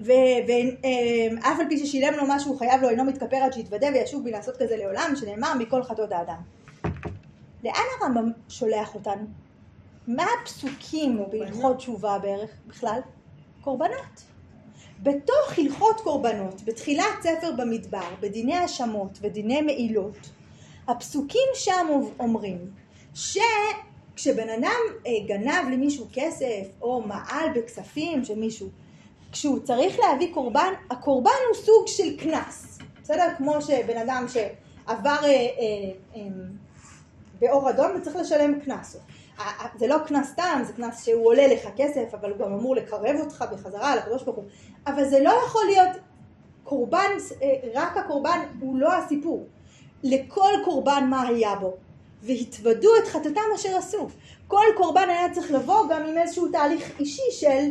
[0.06, 4.32] ואף על פי ששילם לו מה שהוא חייב לו אינו מתכפר עד שיתוודה וישוב בי
[4.32, 6.38] לעשות כזה לעולם, שנאמר מכל חטאות האדם.
[7.64, 9.26] לאן הרמב"ם שולח אותנו?
[10.08, 13.00] מה הפסוקים בהלכות תשובה בערך בכלל?
[13.62, 14.24] קורבנות.
[15.04, 20.18] בתוך הלכות קורבנות, בתחילת ספר במדבר, בדיני האשמות ודיני מעילות,
[20.88, 21.88] הפסוקים שם
[22.20, 22.58] אומרים
[24.16, 28.70] שכשבן אדם אה, גנב למישהו כסף או מעל בכספים של מישהו,
[29.32, 33.28] כשהוא צריך להביא קורבן, הקורבן הוא סוג של קנס, בסדר?
[33.38, 35.36] כמו שבן אדם שעבר אה, אה,
[36.16, 36.22] אה,
[37.40, 38.98] באור אדום וצריך לשלם קנס.
[39.76, 43.16] זה לא קנס סתם, זה קנס שהוא עולה לך כסף, אבל הוא גם אמור לקרב
[43.20, 44.46] אותך בחזרה לקדוש ברוך הוא.
[44.88, 45.98] אבל זה לא יכול להיות
[46.64, 47.10] קורבן,
[47.74, 49.48] רק הקורבן הוא לא הסיפור.
[50.04, 51.78] לכל קורבן מה היה בו,
[52.24, 54.08] והתוודו את חטאתם אשר עשו.
[54.48, 57.70] כל קורבן היה צריך לבוא גם עם איזשהו תהליך אישי של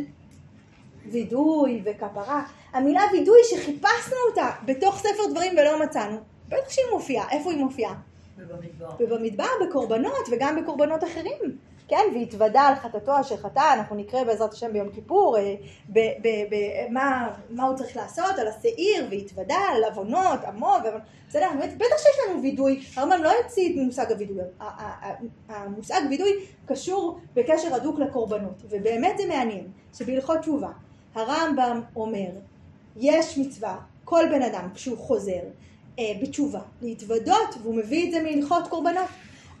[1.11, 2.43] וידוי וכפרה.
[2.73, 6.17] המילה וידוי שחיפשנו אותה בתוך ספר דברים ולא מצאנו,
[6.47, 7.29] בטח שהיא מופיעה.
[7.31, 7.95] איפה היא מופיעה?
[8.37, 8.89] ובמדבר.
[8.99, 11.57] ובמדבר, בקורבנות וגם בקורבנות אחרים.
[11.87, 15.55] כן, והתוודה על חטאתו אשר חטא, אנחנו נקרא בעזרת השם ביום כיפור, אה,
[15.89, 16.55] ב, ב, ב,
[16.89, 20.73] מה, מה הוא צריך לעשות, על השעיר, והתוודה על עוונות, עמו,
[21.29, 25.15] בסדר, בטח שיש לנו וידוי, הרמב"ם לא המציא את מושג הווידוי, ה- ה- ה-
[25.49, 26.31] המושג וידוי
[26.65, 29.67] קשור בקשר הדוק לקורבנות, ובאמת זה מעניין,
[29.97, 30.69] שבהלכות תשובה,
[31.15, 32.29] הרמב"ם אומר,
[32.95, 35.41] יש מצווה, כל בן אדם כשהוא חוזר,
[35.99, 39.05] אה, בתשובה, להתוודות, והוא מביא את זה מהלכות קורבנות.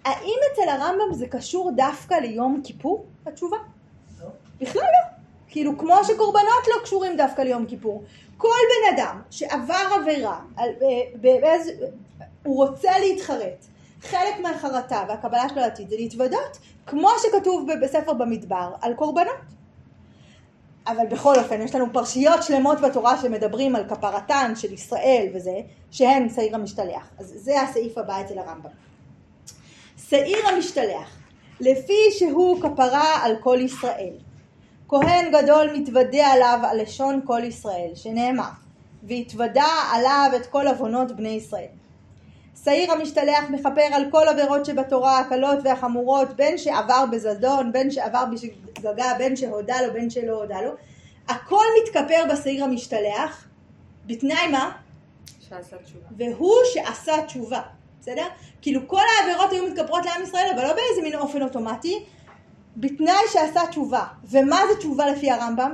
[0.05, 3.57] האם אצל הרמב"ם זה קשור דווקא ליום כיפור, התשובה?
[4.21, 4.27] לא.
[4.59, 5.15] בכלל לא.
[5.47, 8.03] כאילו, כמו שקורבנות לא קשורים דווקא ליום כיפור.
[8.37, 11.71] כל בן אדם שעבר עבירה, על, אה, באיז,
[12.43, 13.65] הוא רוצה להתחרט.
[14.01, 19.35] חלק מהחרטה והקבלה שלו לעתיד זה להתוודות, כמו שכתוב בספר במדבר על קורבנות.
[20.87, 25.59] אבל בכל אופן, יש לנו פרשיות שלמות בתורה שמדברים על כפרתן של ישראל וזה,
[25.91, 27.09] שהן שעיר המשתלח.
[27.19, 28.69] אז זה הסעיף הבא אצל הרמב"ם.
[30.09, 31.09] שעיר המשתלח,
[31.59, 34.13] לפי שהוא כפרה על כל ישראל.
[34.87, 38.49] כהן גדול מתוודה עליו על לשון כל ישראל, שנאמר,
[39.03, 41.67] והתוודה עליו את כל עוונות בני ישראל.
[42.63, 49.13] שעיר המשתלח מכפר על כל עבירות שבתורה, הקלות והחמורות, בין שעבר בזדון, בין שעבר בשגגה,
[49.17, 50.71] בין שהודה לו, בין שלא הודה לו.
[51.27, 53.47] הכל מתכפר בשעיר המשתלח,
[54.05, 54.71] בתנאי מה?
[55.49, 56.07] שעשה תשובה.
[56.17, 57.61] והוא שעשה תשובה,
[58.05, 58.25] בסדר?
[58.61, 62.03] כאילו כל העבירות היו מתגברות לעם ישראל, אבל לא באיזה מין אופן אוטומטי,
[62.77, 64.03] בתנאי שעשה תשובה.
[64.31, 65.73] ומה זה תשובה לפי הרמב"ם?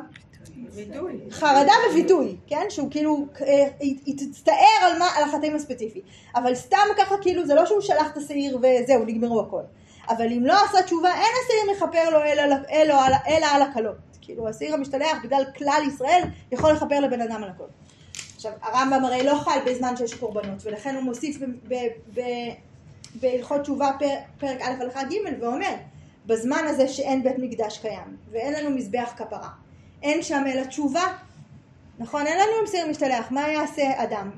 [0.73, 1.19] וידוי.
[1.31, 2.65] חרדה ווידוי, כן?
[2.69, 6.01] שהוא כאילו, אה, היא תצטער על, מה, על החטאים הספציפי.
[6.35, 9.61] אבל סתם ככה כאילו, זה לא שהוא שלח את השעיר וזהו, נגמרו הכל.
[10.09, 13.95] אבל אם לא עשה תשובה, אין השעיר מכפר לו אלא, אלא, אלא, אלא על הקלות.
[14.21, 16.21] כאילו, השעיר המשתלח בגלל כלל ישראל
[16.51, 17.63] יכול לכפר לבן אדם על הכל.
[18.41, 21.37] עכשיו, הרמב"ם הרי לא חל בזמן שיש קורבנות, ולכן הוא מוסיף
[23.15, 25.73] בהלכות תשובה פר, פרק א' הלכה ג' ואומר,
[26.25, 29.49] בזמן הזה שאין בית מקדש קיים, ואין לנו מזבח כפרה,
[30.03, 31.03] אין שם אלא תשובה,
[31.99, 32.27] נכון?
[32.27, 34.29] אין לנו שעיר משתלח, מה יעשה אדם?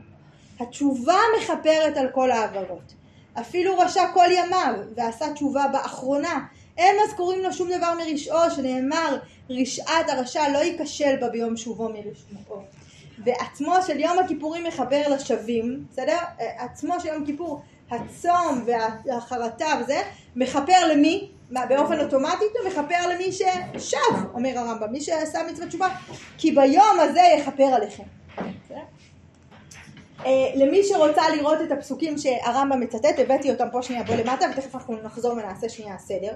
[0.59, 2.93] התשובה מכפרת על כל העבירות.
[3.39, 6.45] אפילו רשע כל ימיו, ועשה תשובה באחרונה,
[6.77, 9.17] אין מזכורים לו שום דבר מרשעו, שנאמר,
[9.49, 12.82] רשעת הרשע לא ייכשל בה ביום שובו מרשעו.
[13.17, 16.17] ועצמו של יום הכיפורים מחבר לשבים, בסדר?
[16.57, 17.61] עצמו של יום כיפור,
[17.91, 18.65] הצום
[19.05, 20.01] והחרטה וזה,
[20.35, 21.29] מכפר למי?
[21.51, 23.97] מה, באופן אוטומטי הוא מכפר למי ששב,
[24.33, 25.87] אומר הרמב"ם, מי שעשה מצוות תשובה,
[26.37, 28.03] כי ביום הזה יכפר עליכם.
[30.25, 34.75] אה, למי שרוצה לראות את הפסוקים שהרמב"ם מצטט, הבאתי אותם פה שנייה בוא למטה ותכף
[34.75, 36.33] אנחנו נחזור ונעשה שנייה סדר.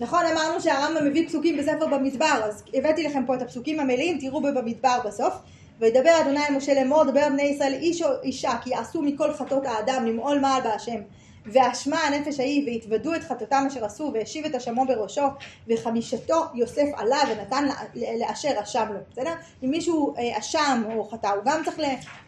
[0.00, 4.42] נכון, אמרנו שהרמב"ם מביא פסוקים בספר במדבר, אז הבאתי לכם פה את הפסוקים המלאים, תראו
[4.42, 5.34] במדבר בסוף.
[5.80, 9.66] וידבר אדוני אל משה לאמור, דבר בני ישראל איש או אישה, כי יעשו מכל חטאות
[9.66, 11.00] האדם למעול מעל בהשם.
[11.46, 15.22] ואשמה הנפש ההיא, והתוודו את חטאותם אשר עשו, והשיב את אשמו בראשו,
[15.68, 19.32] וחמישתו יוסף עלה ונתן לאשר אשם לו, בסדר?
[19.64, 21.78] אם מישהו אה, אשם או חטא, הוא גם צריך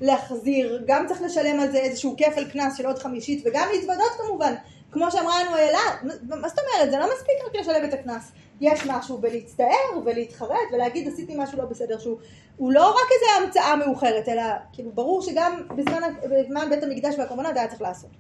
[0.01, 4.55] להחזיר, גם צריך לשלם על זה איזשהו כפל קנס של עוד חמישית, וגם להתוודות כמובן,
[4.93, 5.79] כמו שאמרה לנו איילה,
[6.23, 6.91] מה זאת אומרת?
[6.91, 8.33] זה לא מספיק רק לשלם את הקנס.
[8.61, 12.19] יש משהו בלהצטער ולהתחרט ולהגיד עשיתי משהו לא בסדר שהוא
[12.57, 17.57] הוא לא רק איזה המצאה מאוחרת אלא כאילו ברור שגם בזמן, בזמן בית המקדש והקורבנות
[17.57, 18.11] היה צריך לעשות.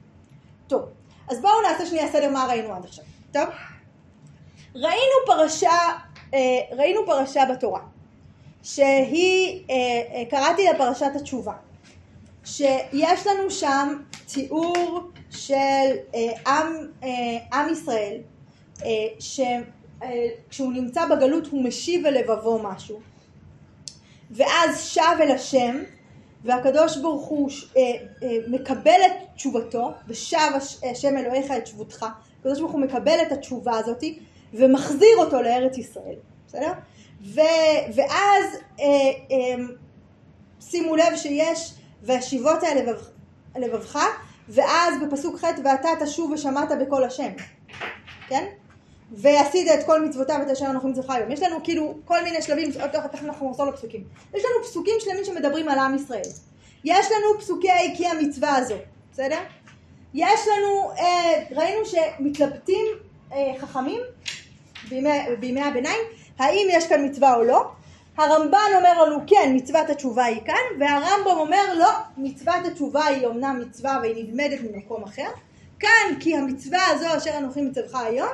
[0.66, 0.82] טוב,
[1.28, 3.44] אז בואו נעשה שנייה סדר מה ראינו עד עכשיו, טוב?
[4.74, 5.78] ראינו פרשה,
[6.34, 6.38] אה,
[6.72, 7.80] ראינו פרשה בתורה
[8.62, 11.52] שהיא, אה, אה, קראתי לה פרשת התשובה
[12.44, 14.02] שיש לנו שם
[14.32, 15.00] תיאור
[15.37, 15.97] של
[16.47, 16.87] עם,
[17.53, 18.18] עם ישראל
[19.18, 19.41] ש...
[20.51, 23.01] כשהוא נמצא בגלות הוא משיב אל לבבו משהו
[24.30, 25.76] ואז שב אל השם
[26.45, 27.82] והקדוש ברוך הוא אה,
[28.22, 30.51] אה, מקבל את תשובתו ושב
[30.91, 32.07] השם אלוהיך את שבותך
[32.41, 34.05] הקדוש ברוך הוא מקבל את התשובה הזאת
[34.55, 36.16] ומחזיר אותו לארץ ישראל
[36.47, 36.72] בסדר?
[37.22, 37.41] ו,
[37.95, 38.45] ואז
[38.80, 38.84] אה,
[39.30, 39.64] אה,
[40.61, 43.01] שימו לב שיש והשיבות אל לבב,
[43.57, 43.99] לבבך
[44.49, 47.30] ואז בפסוק ח' ואתה תשוב ושמעת בקול השם
[48.28, 48.44] כן?
[49.12, 51.30] ועשית את כל מצוותיו ואת אשר אנוכי מצווך היום.
[51.30, 54.05] יש לנו כאילו כל מיני שלבים, תכף אנחנו נחזור לפסוקים.
[54.34, 56.28] יש לנו פסוקים שלמים שמדברים על עם ישראל.
[56.84, 58.74] יש לנו פסוקי כי המצווה הזו,
[59.12, 59.38] בסדר?
[60.14, 62.86] יש לנו, אה, ראינו שמתלבטים
[63.32, 64.01] אה, חכמים
[64.88, 66.01] בימי, בימי הביניים,
[66.38, 67.70] האם יש כאן מצווה או לא.
[68.16, 73.60] הרמב"ן אומר לנו כן, מצוות התשובה היא כאן, והרמב"ם אומר לא, מצוות התשובה היא אומנם
[73.60, 75.28] מצווה והיא נלמדת ממקום אחר.
[75.78, 78.32] כאן כי המצווה הזו אשר אנוכי מצווך היום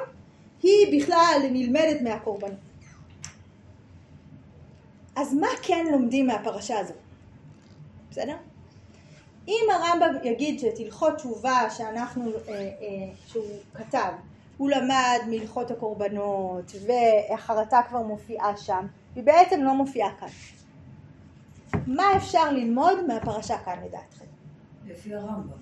[0.63, 2.59] היא בכלל נלמדת מהקורבנות.
[5.17, 6.95] אז מה כן לומדים מהפרשה הזו?
[8.11, 8.37] בסדר?
[9.49, 12.69] אם הרמב"ם יגיד שאת הלכות תשובה שאנחנו, אה, אה,
[13.27, 14.13] שהוא כתב,
[14.57, 18.87] הוא למד מהלכות הקורבנות והחרטה כבר מופיעה שם,
[19.17, 20.29] היא בעצם לא מופיעה כאן.
[21.87, 24.25] מה אפשר ללמוד מהפרשה כאן לדעתכם?
[24.87, 25.59] לפי הרמב"ם.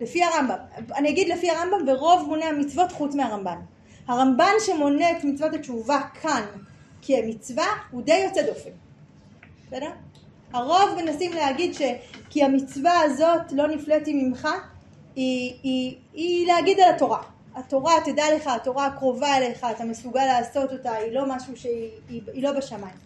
[0.00, 0.56] לפי הרמב"ם.
[0.96, 3.58] אני אגיד לפי הרמב"ם ורוב מוני המצוות חוץ מהרמב"ן.
[4.06, 6.42] הרמב"ן שמונה את מצוות התשובה כאן
[7.02, 8.70] כמצווה הוא די יוצא דופן.
[9.66, 9.90] בסדר?
[10.52, 14.48] הרוב מנסים להגיד שכי המצווה הזאת לא נפלאתי ממך
[15.16, 17.22] היא, היא, היא להגיד על התורה.
[17.54, 22.22] התורה תדע לך, התורה קרובה אליך, אתה מסוגל לעשות אותה, היא לא משהו שהיא היא,
[22.32, 22.96] היא לא בשמיים.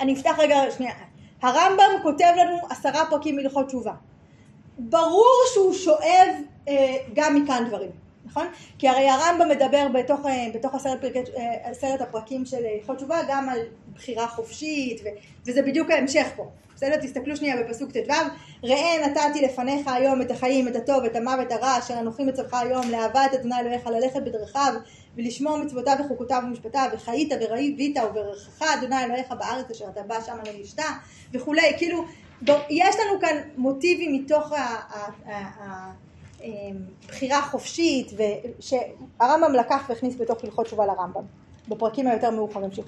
[0.00, 0.94] אני אפתח רגע שנייה.
[1.42, 3.92] הרמב"ם כותב לנו עשרה פרקים מלכות תשובה.
[4.78, 6.28] ברור שהוא שואב
[6.68, 7.90] אה, גם מכאן דברים.
[8.24, 8.46] נכון?
[8.78, 13.18] כי הרי הרמב"ם מדבר בתוך, אה, בתוך עשרת, פרקי, אה, עשרת הפרקים של הלכות תשובה
[13.28, 13.58] גם על
[13.94, 15.08] בחירה חופשית, ו,
[15.46, 16.50] וזה בדיוק ההמשך פה.
[16.82, 16.96] בסדר?
[16.96, 18.12] תסתכלו שנייה בפסוק ט"ו,
[18.64, 22.90] ראה נתתי לפניך היום את החיים, את הטוב, את המוות הרע, אשר אנוכי מצווך היום,
[22.90, 24.74] לאהבת אדוני אלוהיך, ללכת בדרכיו,
[25.16, 30.84] ולשמור מצוותיו וחוקותיו ומשפטיו, וחיית וראית וברכך אדוני אלוהיך בארץ אשר אתה בא שמה למשתה,
[31.32, 31.72] וכולי.
[31.76, 32.04] כאילו,
[32.70, 34.56] יש לנו כאן מוטיבים מתוך ה...
[34.56, 35.92] ה, ה, ה
[36.42, 36.76] אמ,
[37.08, 38.10] בחירה חופשית,
[38.60, 41.22] שהרמב"ם לקח והכניס בתוך הלכות תשובה לרמב"ם,
[41.68, 42.82] בפרקים היותר מאוחרים של.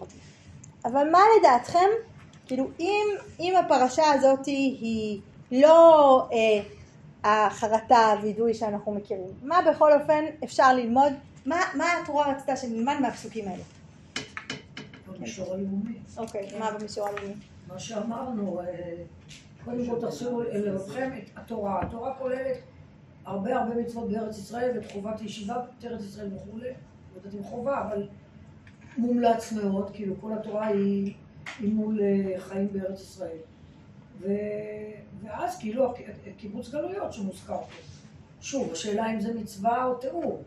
[0.85, 1.89] אבל מה לדעתכם,
[2.47, 3.07] כאילו אם,
[3.41, 5.21] אם הפרשה הזאת היא
[5.53, 6.63] לא אה,
[7.25, 9.29] החרטה, הווידוי שאנחנו מכירים.
[9.43, 11.13] מה בכל אופן אפשר ללמוד,
[11.47, 13.63] מה, מה התורה רצתה שנלמד מהפסוקים האלה?
[15.07, 15.99] במישור הלאומי.
[16.17, 17.35] אוקיי, מה במישור הלאומי?
[17.69, 18.67] מה שאמרנו, אה,
[19.65, 21.83] קודם כל תחזירו לבבכם את התורה.
[21.83, 22.57] התורה כוללת
[23.25, 26.69] הרבה הרבה מצוות בארץ ישראל ואת חובת ישיבה בארץ ישראל וכולי.
[26.69, 28.07] לא יודעת אם חובה, אבל
[28.99, 31.15] מומלץ מאוד, כאילו כל התורה היא,
[31.61, 33.39] היא מול אה, חיים בארץ ישראל.
[34.21, 34.29] ו...
[35.23, 35.95] ואז כאילו
[36.37, 37.67] קיבוץ גלויות שמוזכר פה.
[38.41, 40.43] שוב, השאלה אם זה מצווה או תיאור,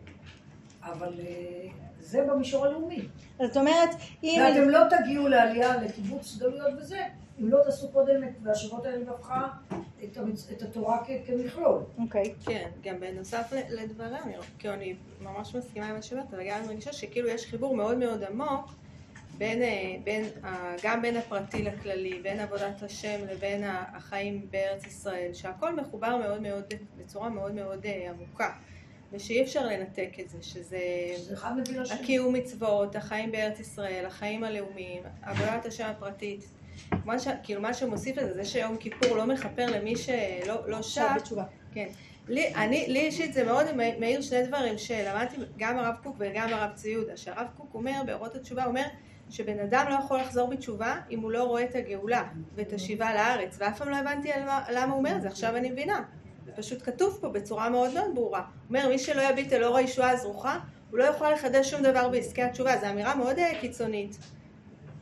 [0.82, 1.68] אבל אה,
[2.00, 3.08] זה במישור הלאומי.
[3.38, 3.88] זאת אומרת,
[4.22, 4.40] אם...
[4.44, 7.00] ואתם לא תגיעו לעלייה לקיבוץ גלויות וזה,
[7.40, 9.32] אם לא תעשו קודם את והשבות האלה לבבך
[10.04, 10.50] את, המצ...
[10.52, 11.10] את התורה כ...
[11.26, 11.82] כמכלול.
[11.98, 12.34] אוקיי.
[12.46, 16.66] כן, גם בנוסף לדבריה, אני, כאילו אני ממש מסכימה עם מה שאומרת, אבל גם אני
[16.66, 18.70] מרגישה שכאילו יש חיבור מאוד מאוד עמוק
[19.38, 25.34] בין, אה, בין, ה- גם בין הפרטי לכללי, בין עבודת השם לבין החיים בארץ ישראל,
[25.34, 26.64] שהכל מחובר מאוד מאוד,
[26.96, 28.50] בצורה מאוד מאוד אה, עמוקה,
[29.12, 30.78] ושאי אפשר לנתק את זה, שזה.
[31.94, 36.44] הקיום מצוות, החיים בארץ ישראל, החיים הלאומיים, עבודת השם הפרטית.
[37.04, 37.28] מה ש...
[37.42, 41.44] כאילו מה שמוסיף לזה, זה שיום כיפור לא מכפר למי שלא לא שב, עכשיו בתשובה.
[41.72, 41.88] כן.
[42.28, 43.66] לי, אני, לי אישית זה מאוד
[43.98, 48.34] מאיר שני דברים שלמדתי גם הרב קוק וגם הרב צבי יהודה, שהרב קוק אומר, באורות
[48.34, 48.84] התשובה, אומר
[49.30, 52.24] שבן אדם לא יכול לחזור בתשובה אם הוא לא רואה את הגאולה
[52.54, 55.56] ואת השיבה לארץ, ואף פעם לא הבנתי על מה, למה הוא אומר את זה, עכשיו
[55.56, 56.02] אני מבינה.
[56.46, 58.40] זה פשוט כתוב פה בצורה מאוד מאוד ברורה.
[58.40, 60.58] הוא אומר, מי שלא יביט אל אור הישועה הזרוחה,
[60.90, 64.18] הוא לא יכול לחדש שום דבר בעסקי התשובה, זו אמירה מאוד אה, קיצונית.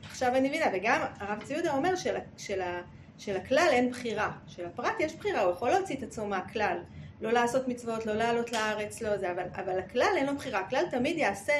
[0.03, 2.61] עכשיו אני מבינה, וגם הרב צבי יהודה אומר של, של,
[3.19, 6.79] שלכלל אין בחירה, שלפרט יש בחירה, הוא יכול להוציא את עצמו מהכלל,
[7.21, 10.85] לא לעשות מצוות, לא לעלות לארץ, לא זה, אבל, אבל הכלל אין לו בחירה, הכלל
[10.91, 11.53] תמיד יעשה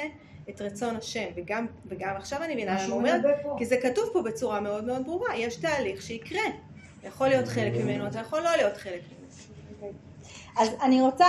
[0.49, 3.11] את רצון השם, וגם, וגם עכשיו אני מבינה מה למה הוא אומר.
[3.57, 6.41] כי זה כתוב פה בצורה מאוד מאוד ברורה, יש תהליך שיקרה,
[7.03, 9.27] יכול להיות חלק ממנו, אתה יכול לא להיות חלק ממנו.
[10.59, 11.25] אז אני רוצה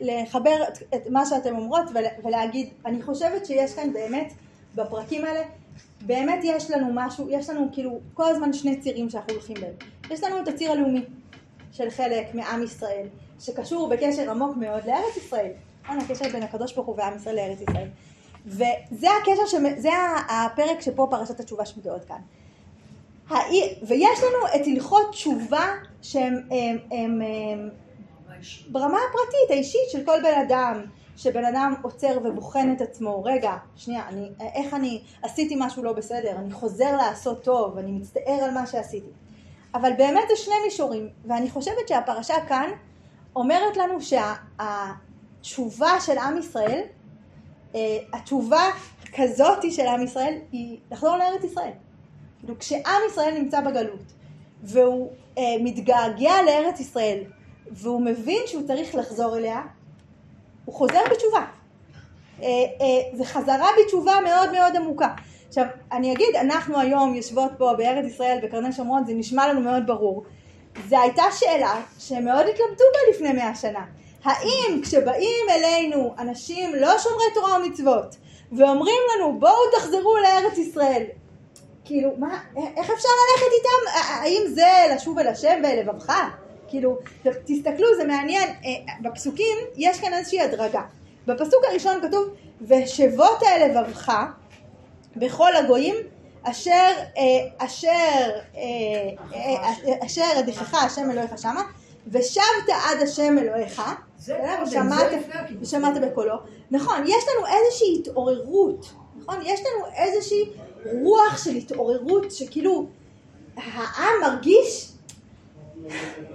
[0.00, 0.62] לחבר
[0.94, 4.32] את- מה שאתם אומרות ול- ולהגיד, אני חושבת שיש כאן באמת,
[4.74, 5.40] בפרקים האלה,
[6.00, 9.72] באמת יש לנו משהו, יש לנו כאילו כל הזמן שני צירים שאנחנו הולכים בהם.
[10.10, 11.04] יש לנו את הציר הלאומי
[11.72, 13.06] של חלק מעם ישראל,
[13.40, 15.50] שקשור בקשר עמוק מאוד לארץ ישראל.
[15.84, 17.88] נכון, הקשר בין הקדוש ברוך הוא ועם ישראל לארץ ישראל.
[18.46, 19.90] וזה הקשר, שמ- זה
[20.28, 22.20] הפרק שפה פרשת התשובה שמתוארת כאן.
[23.82, 25.66] ויש לנו את הלכות תשובה
[26.02, 27.70] שהם הם, הם, הם,
[28.68, 30.82] ברמה הפרטית, האישית של כל בן אדם,
[31.16, 36.36] שבן אדם עוצר ובוחן את עצמו, רגע, שנייה, אני, איך אני עשיתי משהו לא בסדר,
[36.38, 39.06] אני חוזר לעשות טוב, אני מצטער על מה שעשיתי.
[39.74, 42.70] אבל באמת זה שני מישורים, ואני חושבת שהפרשה כאן
[43.36, 46.82] אומרת לנו שהתשובה של עם ישראל,
[48.12, 48.70] התשובה
[49.14, 51.72] כזאתי של עם ישראל, היא לחזור לארץ ישראל.
[52.42, 54.12] כאילו כשעם ישראל נמצא בגלות,
[54.62, 57.18] והוא אה, מתגעגע לארץ ישראל,
[57.70, 59.62] והוא מבין שהוא צריך לחזור אליה,
[60.64, 61.44] הוא חוזר בתשובה.
[62.42, 65.08] אה, אה, זה חזרה בתשובה מאוד מאוד עמוקה.
[65.48, 69.86] עכשיו, אני אגיד, אנחנו היום יושבות פה בארץ ישראל, בקרני שומרון, זה נשמע לנו מאוד
[69.86, 70.24] ברור.
[70.88, 73.84] זו הייתה שאלה שהם מאוד התלבטו בה לפני מאה שנה.
[74.24, 78.16] האם כשבאים אלינו אנשים לא שומרי תורה ומצוות,
[78.52, 81.04] ואומרים לנו בואו תחזרו לארץ ישראל,
[81.84, 83.98] כאילו, מה, איך אפשר ללכת איתם?
[83.98, 86.12] האם זה לשוב אל השם בלבבך?
[86.68, 86.98] כאילו,
[87.44, 90.82] תסתכלו, זה מעניין, אה, בפסוקים יש כאן איזושהי הדרגה.
[91.26, 92.28] בפסוק הראשון כתוב,
[92.60, 94.12] ושבות אל לבבך
[95.16, 95.94] בכל הגויים
[96.42, 97.88] אשר, אה, אשר,
[98.56, 98.60] אה,
[99.34, 101.62] אה, אשר אדיחך השם אלוהיך שמה,
[102.06, 103.82] ושבת עד השם אלוהיך.
[105.60, 106.34] ושמעת בקולו.
[106.70, 109.36] נכון, יש לנו איזושהי התעוררות, נכון?
[109.44, 110.50] יש לנו איזושהי
[111.02, 112.86] רוח של התעוררות, שכאילו
[113.56, 114.91] העם מרגיש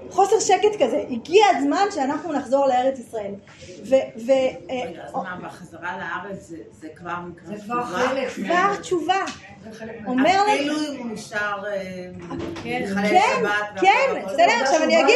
[0.10, 3.34] חוסר שקט כזה, הגיע הזמן שאנחנו נחזור לארץ ישראל.
[3.84, 3.95] ו...
[4.26, 4.32] ו
[4.70, 7.98] רגע, אז מה, בחזרה לארץ זה- זה כבר נקרא זה כבר תשובה?
[8.08, 8.30] חלק.
[8.30, 9.26] כבר תשובה.
[10.08, 10.54] אומר לנו...
[10.56, 11.82] אפילו אם הוא נשאר אה,
[12.64, 13.43] כן, כן,
[14.16, 14.26] הכל.
[14.28, 15.16] בסדר, עכשיו אני אגיד.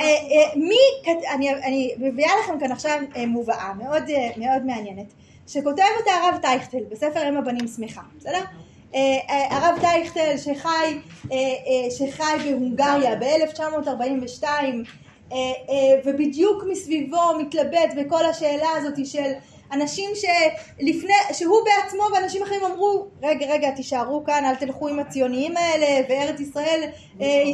[0.00, 0.78] אה, אה, מי,
[1.64, 5.12] אני, מביאה לכם כאן עכשיו אה, מובאה מאוד, אה, מאוד מעניינת,
[5.46, 8.40] שכותב אותה הרב טייכטל בספר אם הבנים שמחה, בסדר?
[8.94, 10.98] אה, אה, הרב טייכטל שחי,
[11.32, 14.44] אה, שחי בהונגריה ב-1942
[16.04, 19.32] ובדיוק מסביבו מתלבט בכל השאלה הזאת של
[19.72, 25.56] אנשים שלפני, שהוא בעצמו ואנשים אחרים אמרו רגע רגע תישארו כאן אל תלכו עם הציוניים
[25.56, 26.88] האלה וארץ ישראל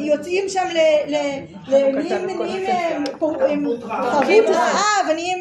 [0.05, 1.05] יוצאים שם נהיים
[3.19, 5.11] תרבות רעה.
[5.11, 5.39] ונהיים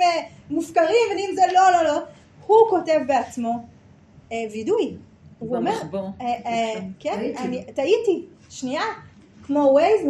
[0.50, 2.00] מופקרים ונהיים זה לא לא לא.
[2.48, 3.66] הוא כותב בעצמו
[4.32, 4.96] וידוי
[5.40, 5.72] הוא אומר.
[6.22, 7.38] אה, אה, כן טעיתי.
[7.38, 8.84] אני טעיתי שנייה
[9.44, 10.02] כמו ווייז,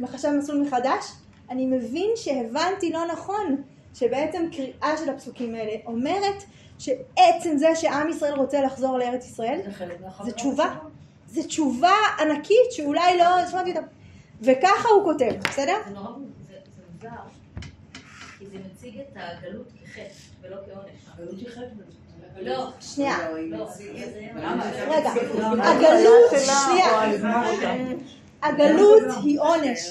[0.00, 1.04] מחשב מסלול מחדש,
[1.50, 3.62] אני מבין שהבנתי לא נכון,
[3.94, 6.42] שבעצם קריאה של הפסוקים האלה אומרת
[6.78, 9.60] שעצם זה שעם ישראל רוצה לחזור לארץ ישראל,
[10.24, 10.78] זה תשובה.
[11.28, 13.86] זה תשובה ענקית שאולי לא שמעתי אותה,
[14.40, 15.76] וככה הוא כותב, בסדר?
[15.86, 16.08] זה נורא,
[16.48, 17.08] זה מוזר,
[18.38, 20.02] כי זה מציג את הגלות כחטא
[20.40, 20.90] ולא כעונש.
[21.14, 21.95] הגלות היא חטא.
[22.40, 23.18] לא, שנייה,
[23.50, 23.66] לא,
[24.88, 25.10] רגע,
[25.62, 27.02] הגלות, שנייה,
[28.42, 29.90] הגלות היא עונש,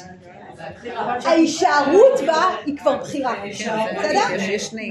[1.26, 4.22] ההישארות בה היא כבר בחירה, בסדר?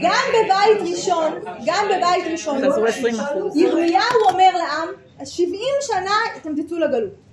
[0.03, 1.33] גם בבית ראשון,
[1.67, 3.57] גם בבית ראשון, חזרו 20 אחוז.
[3.57, 4.01] ירמיהו
[4.31, 4.89] אומר לעם,
[5.25, 7.24] 70 שנה אתם תצאו לגלות.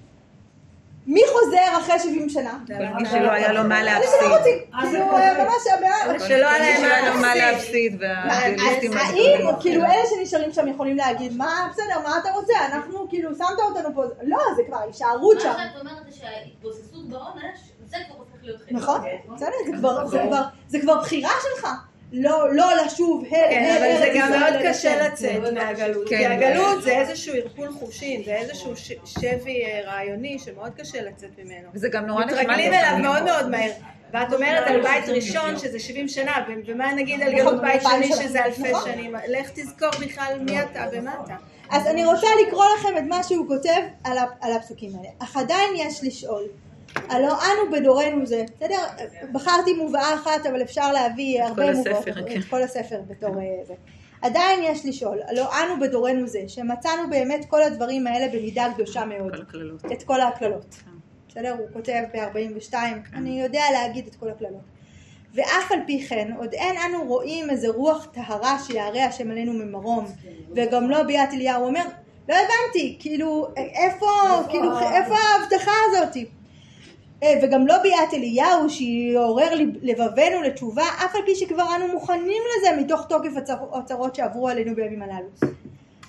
[1.07, 2.57] מי חוזר אחרי 70 שנה?
[2.67, 4.31] כל מי שלא היה לו מה אלה שלא להפסיד.
[4.37, 6.19] רוצים, כאילו אה, ממש הבעיה.
[6.27, 8.01] שלא היה מי להם שלא היה לו מה מה להפסיד.
[8.01, 9.47] להפסיד האם.
[9.59, 12.53] כאילו אלה שנשארים שם יכולים להגיד, מה, בסדר, מה אתה רוצה?
[12.71, 15.51] אנחנו, כאילו, שמת אותנו פה, לא, זה כבר הישארות מה שם.
[15.57, 18.73] שאת אומרת זה שההתבוססות בעונש, זה כבר הופך להיות חטא.
[18.73, 19.01] נכון,
[19.35, 19.49] בסדר,
[20.11, 21.67] זה כבר- זה כבר בחירה שלך.
[22.11, 24.53] לא לא לשוב, הל, כן, הל, אבל זה גם מאוד.
[24.69, 26.07] קשה לצאת מהגלות.
[26.07, 26.31] כי כן.
[26.31, 28.73] הגלות זה איזשהו ערפול חושים, זה איזשהו
[29.05, 31.67] שבי אה, רעיוני שמאוד קשה לצאת ממנו.
[31.73, 32.37] וזה גם נורא נחמד.
[32.37, 33.71] מתרגלים אליו מאוד מאוד מהר.
[34.13, 38.45] ואת אומרת על בית ראשון שזה 70 שנה, ומה נגיד על גלות בית שני שזה
[38.45, 38.91] אלפי נכון.
[38.91, 39.15] שנים?
[39.27, 41.35] לך תזכור בכלל מי אתה ומה אתה.
[41.69, 43.81] אז אני רוצה לקרוא לכם את מה שהוא כותב
[44.41, 45.09] על הפסוקים האלה.
[45.19, 46.43] אך עדיין יש לשאול.
[46.95, 48.77] הלא אנו בדורנו זה, בסדר?
[49.31, 52.39] בחרתי מובאה אחת, אבל אפשר להביא הרבה מובאות, כן.
[52.39, 53.73] את כל הספר בתור אה, זה.
[54.21, 59.35] עדיין יש לשאול, הלא אנו בדורנו זה, שמצאנו באמת כל הדברים האלה במידה קדושה מאוד.
[59.91, 60.75] את כל הקללות.
[61.29, 61.55] בסדר?
[61.59, 62.73] הוא כותב ב-42,
[63.13, 64.61] אני יודע להגיד את כל הקללות.
[65.33, 70.05] ואף על פי כן, עוד אין אנו רואים איזה רוח טהרה שיערה השם עלינו ממרום,
[70.55, 71.65] וגם לא ביאת אליהו.
[71.65, 71.83] אומר,
[72.29, 74.07] לא הבנתי, כאילו, איפה,
[74.49, 76.25] כאילו, איפה ההבטחה הזאתי?
[77.23, 82.43] אה, וגם לא ביאת אליהו שיעורר לב- לבבנו לתשובה, אף על פי שכבר אנו מוכנים
[82.57, 85.29] לזה מתוך תוקף הצר- הצרות שעברו עלינו בימים הללו.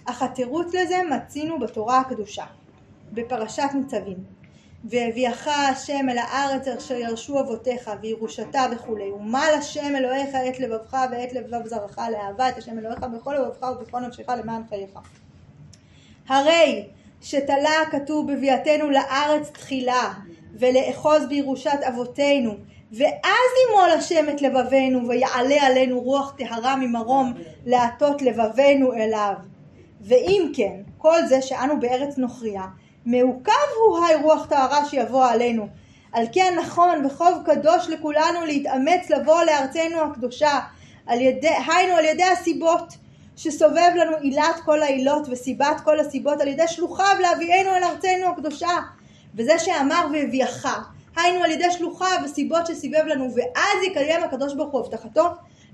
[0.05, 2.45] אך התירוץ לזה מצינו בתורה הקדושה,
[3.13, 4.43] בפרשת ניצבים.
[4.85, 11.33] והביאך השם אל הארץ אשר ירשו אבותיך וירושתה וכולי ומל השם אלוהיך את לבבך ואת
[11.33, 14.91] לבב זרעך לאהבה את השם אלוהיך בכל לבבך ובכל נפשך למען חייך.
[16.29, 16.87] הרי
[17.21, 20.13] שתלה הכתוב בביאתנו לארץ תחילה
[20.59, 22.55] ולאחוז בירושת אבותינו
[22.93, 27.33] ואז ימול השם את לבבנו ויעלה עלינו רוח טהרה ממרום
[27.67, 29.35] להטות לבבנו אליו.
[30.01, 32.65] ואם כן כל זה שאנו בארץ נוכריה
[33.07, 35.69] מעוכב הוא היי רוח טהרה שיבוא עלינו.
[36.13, 40.59] על כן נכון וחוב קדוש לכולנו להתאמץ לבוא לארצנו הקדושה
[41.07, 42.95] על ידי, היינו על ידי הסיבות
[43.37, 48.79] שסובב לנו עילת כל העילות וסיבת כל הסיבות על ידי שלוחיו להביאנו אל ארצנו הקדושה
[49.35, 54.81] וזה שאמר והביאך היינו על ידי שלוחיו וסיבות שסיבב לנו ואז יקיים הקדוש ברוך הוא
[54.81, 55.25] הבטחתו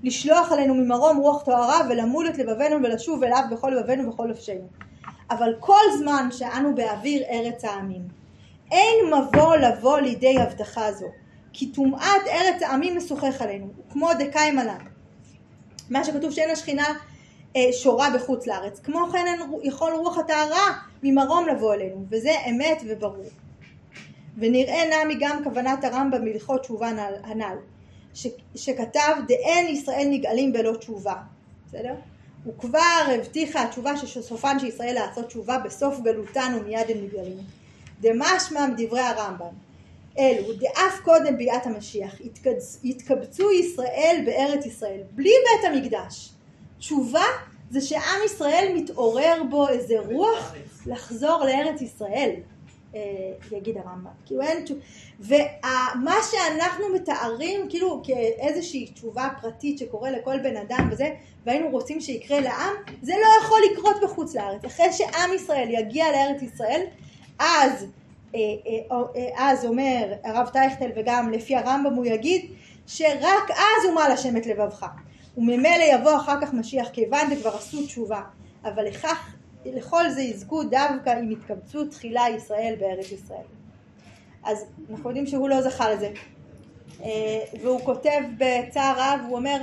[0.03, 4.67] לשלוח עלינו ממרום רוח טהרה ולמול את לבבנו ולשוב אליו בכל לבבנו ובכל נפשנו
[5.31, 8.01] אבל כל זמן שאנו באוויר ארץ העמים
[8.71, 11.05] אין מבוא לבוא לידי הבטחה זו
[11.53, 14.85] כי טומאת ארץ העמים משוחח עלינו כמו דקאי מלן
[15.89, 16.87] מה שכתוב שאין השכינה
[17.55, 20.71] אה, שורה בחוץ לארץ כמו כן אין יכול רוח הטהרה
[21.03, 23.25] ממרום לבוא אלינו וזה אמת וברור
[24.39, 27.55] ונראה נמי גם כוונת הרמב"ם בהלכות תשובה נל- הנ"ל
[28.55, 31.13] שכתב דאין ישראל נגאלים בלא תשובה
[31.67, 31.93] בסדר?
[32.43, 32.79] הוא כבר
[33.15, 37.37] הבטיחה התשובה שסופן של ישראל לעשות תשובה בסוף גלותן ומיד הם נגאלים
[38.01, 39.53] דמשמע מדברי הרמב"ם
[40.19, 46.29] אלו דאף קודם ביאת המשיח יתקבצ- יתקבצו ישראל בארץ ישראל בלי בית המקדש
[46.79, 47.25] תשובה
[47.71, 50.53] זה שעם ישראל מתעורר בו איזה רוח
[50.85, 52.31] לחזור לארץ ישראל
[53.51, 54.11] יגיד הרמב"ם.
[54.25, 54.81] כאילו אין תשובה
[55.19, 61.09] ומה שאנחנו מתארים כאילו כאיזושהי תשובה פרטית שקורה לכל בן אדם וזה
[61.45, 64.65] והיינו רוצים שיקרה לעם זה לא יכול לקרות בחוץ לארץ.
[64.65, 66.81] אחרי שעם ישראל יגיע לארץ ישראל
[67.39, 67.85] אז
[68.35, 72.51] אה, אה, אה, אז אומר הרב טייכטל וגם לפי הרמב"ם הוא יגיד
[72.87, 74.85] שרק אז אומה לשם את לבבך.
[75.37, 78.21] וממילא יבוא אחר כך משיח כיוון דכבר עשו תשובה.
[78.63, 79.33] אבל לכך
[79.65, 83.45] לכל זה יזכו דווקא אם יתקבצו תחילה ישראל בארץ ישראל
[84.43, 86.11] אז אנחנו יודעים שהוא לא זכה לזה
[87.03, 87.09] אה,
[87.61, 89.57] והוא כותב בצער רב הוא אומר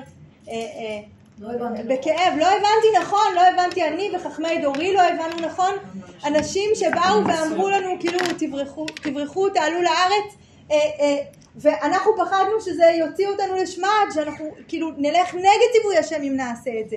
[0.48, 1.00] אה, אה,
[1.38, 1.82] לא הבנתי.
[1.82, 5.74] בכאב, לא הבנתי נכון, לא הבנתי אני וחכמי דורי לא הבנו נכון,
[6.26, 10.36] אנשים שבאו ואמרו לנו כאילו תברחו, תברחו, תעלו לארץ,
[11.56, 16.90] ואנחנו פחדנו שזה יוציא אותנו לשמד, שאנחנו כאילו נלך נגד ציווי השם אם נעשה את
[16.90, 16.96] זה.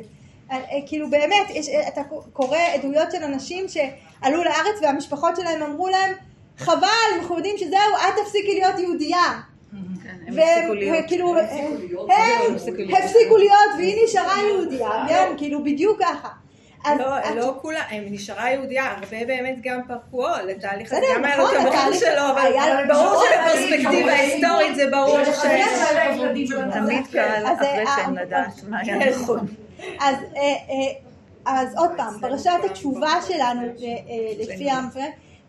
[0.52, 2.02] אה, אה, כאילו באמת, יש, אה, אתה
[2.34, 6.12] קורא עדויות של אנשים שעלו לארץ והמשפחות שלהם אמרו להם,
[6.58, 6.88] חבל,
[7.20, 9.42] אנחנו יודעים שזהו, את תפסיקי להיות יהודייה.
[10.04, 11.06] כן, הם והם הפסיקו להיות.
[11.08, 11.36] כאילו,
[12.10, 12.54] הם
[13.04, 13.70] הפסיקו להיות.
[13.78, 16.30] והיא נשארה יהודייה, כן, כאילו בדיוק ככה.
[17.00, 21.44] לא, לא כולה, הם נשארה יהודייה, הרבה באמת גם פרקו לתהליך הזה, גם היה לו
[21.44, 25.40] נכון, את התהליך- שלו, אבל ברור שבפרספקטיבה היסטורית זה ברור ש...
[26.74, 29.02] תמיד קל אחרי כן אה, לדעת מה כן.
[29.02, 29.48] היה נכון.
[30.00, 31.10] אז, אה, אה,
[31.46, 34.90] אז עוד פעם, פרשת התשובה שלנו, אה, אה, לפי העם,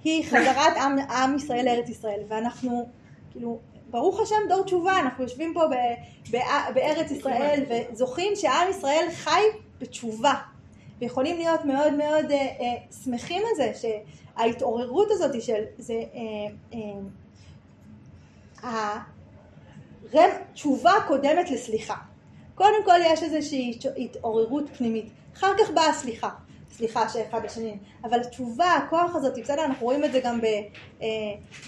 [0.04, 2.88] היא חזרת עם, עם ישראל לארץ ישראל, ואנחנו,
[3.32, 3.58] כאילו,
[3.90, 5.74] ברוך השם דור תשובה, אנחנו יושבים פה ב,
[6.30, 6.36] ב,
[6.74, 9.40] בארץ ישראל וזוכים שעם ישראל חי
[9.80, 10.34] בתשובה,
[11.00, 12.74] ויכולים להיות מאוד מאוד אה, אה,
[13.04, 16.20] שמחים על זה, שההתעוררות הזאת של, זה, אה,
[16.74, 16.78] אה,
[20.12, 21.94] הרם, תשובה קודמת לסליחה.
[22.60, 26.28] קודם כל יש איזושהי התעוררות פנימית, אחר כך באה הסליחה,
[26.72, 30.44] סליחה שאחד לשני, אבל התשובה, הכוח הזאת, בסדר, אנחנו רואים את זה גם ב,
[31.02, 31.08] אה,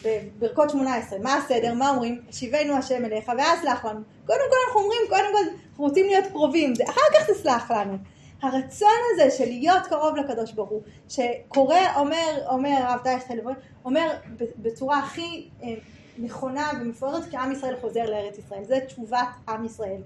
[0.05, 4.81] בברכות 18, מה הסדר, מה אומרים, שיבנו השם אליך ואז סלח לנו, קודם כל אנחנו
[4.81, 7.97] אומרים, קודם כל אנחנו רוצים להיות קרובים, זה, אחר כך תסלח לנו,
[8.43, 13.39] הרצון הזה של להיות קרוב לקדוש ברוך הוא, שקורא, אומר, אומר הרב טייכטל,
[13.85, 14.11] אומר
[14.59, 15.75] בצורה הכי אה,
[16.19, 20.01] נכונה ומפוארת כי עם ישראל חוזר לארץ ישראל, זה תשובת עם ישראל.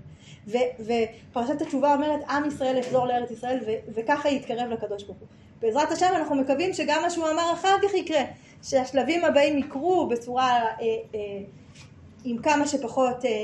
[0.47, 5.29] ו, ופרשת התשובה אומרת עם ישראל יחזור לארץ ישראל ו, וככה יתקרב לקדוש ברוך הוא.
[5.61, 8.23] בעזרת השם אנחנו מקווים שגם מה שהוא אמר אחר כך יקרה,
[8.63, 10.71] שהשלבים הבאים יקרו בצורה אה,
[11.15, 11.21] אה,
[12.25, 13.37] עם כמה שפחות אה, אה,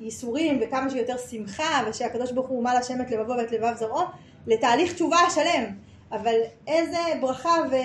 [0.00, 4.02] ייסורים וכמה שיותר שמחה ושהקדוש ברוך הוא מל השם את לבבו ואת לבב זרעו
[4.46, 5.64] לתהליך תשובה שלם.
[6.12, 6.34] אבל
[6.66, 7.82] איזה ברכה ו, אה,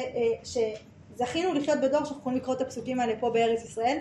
[1.19, 3.97] זכינו לחיות בדור שאנחנו יכולים לקרוא את הפסוקים האלה פה בארץ ישראל,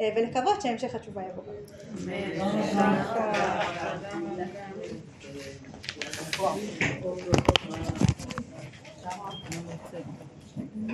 [0.00, 1.42] אה, ולקוות שהמשך התשובה יבוא.
[10.54, 10.84] אמן.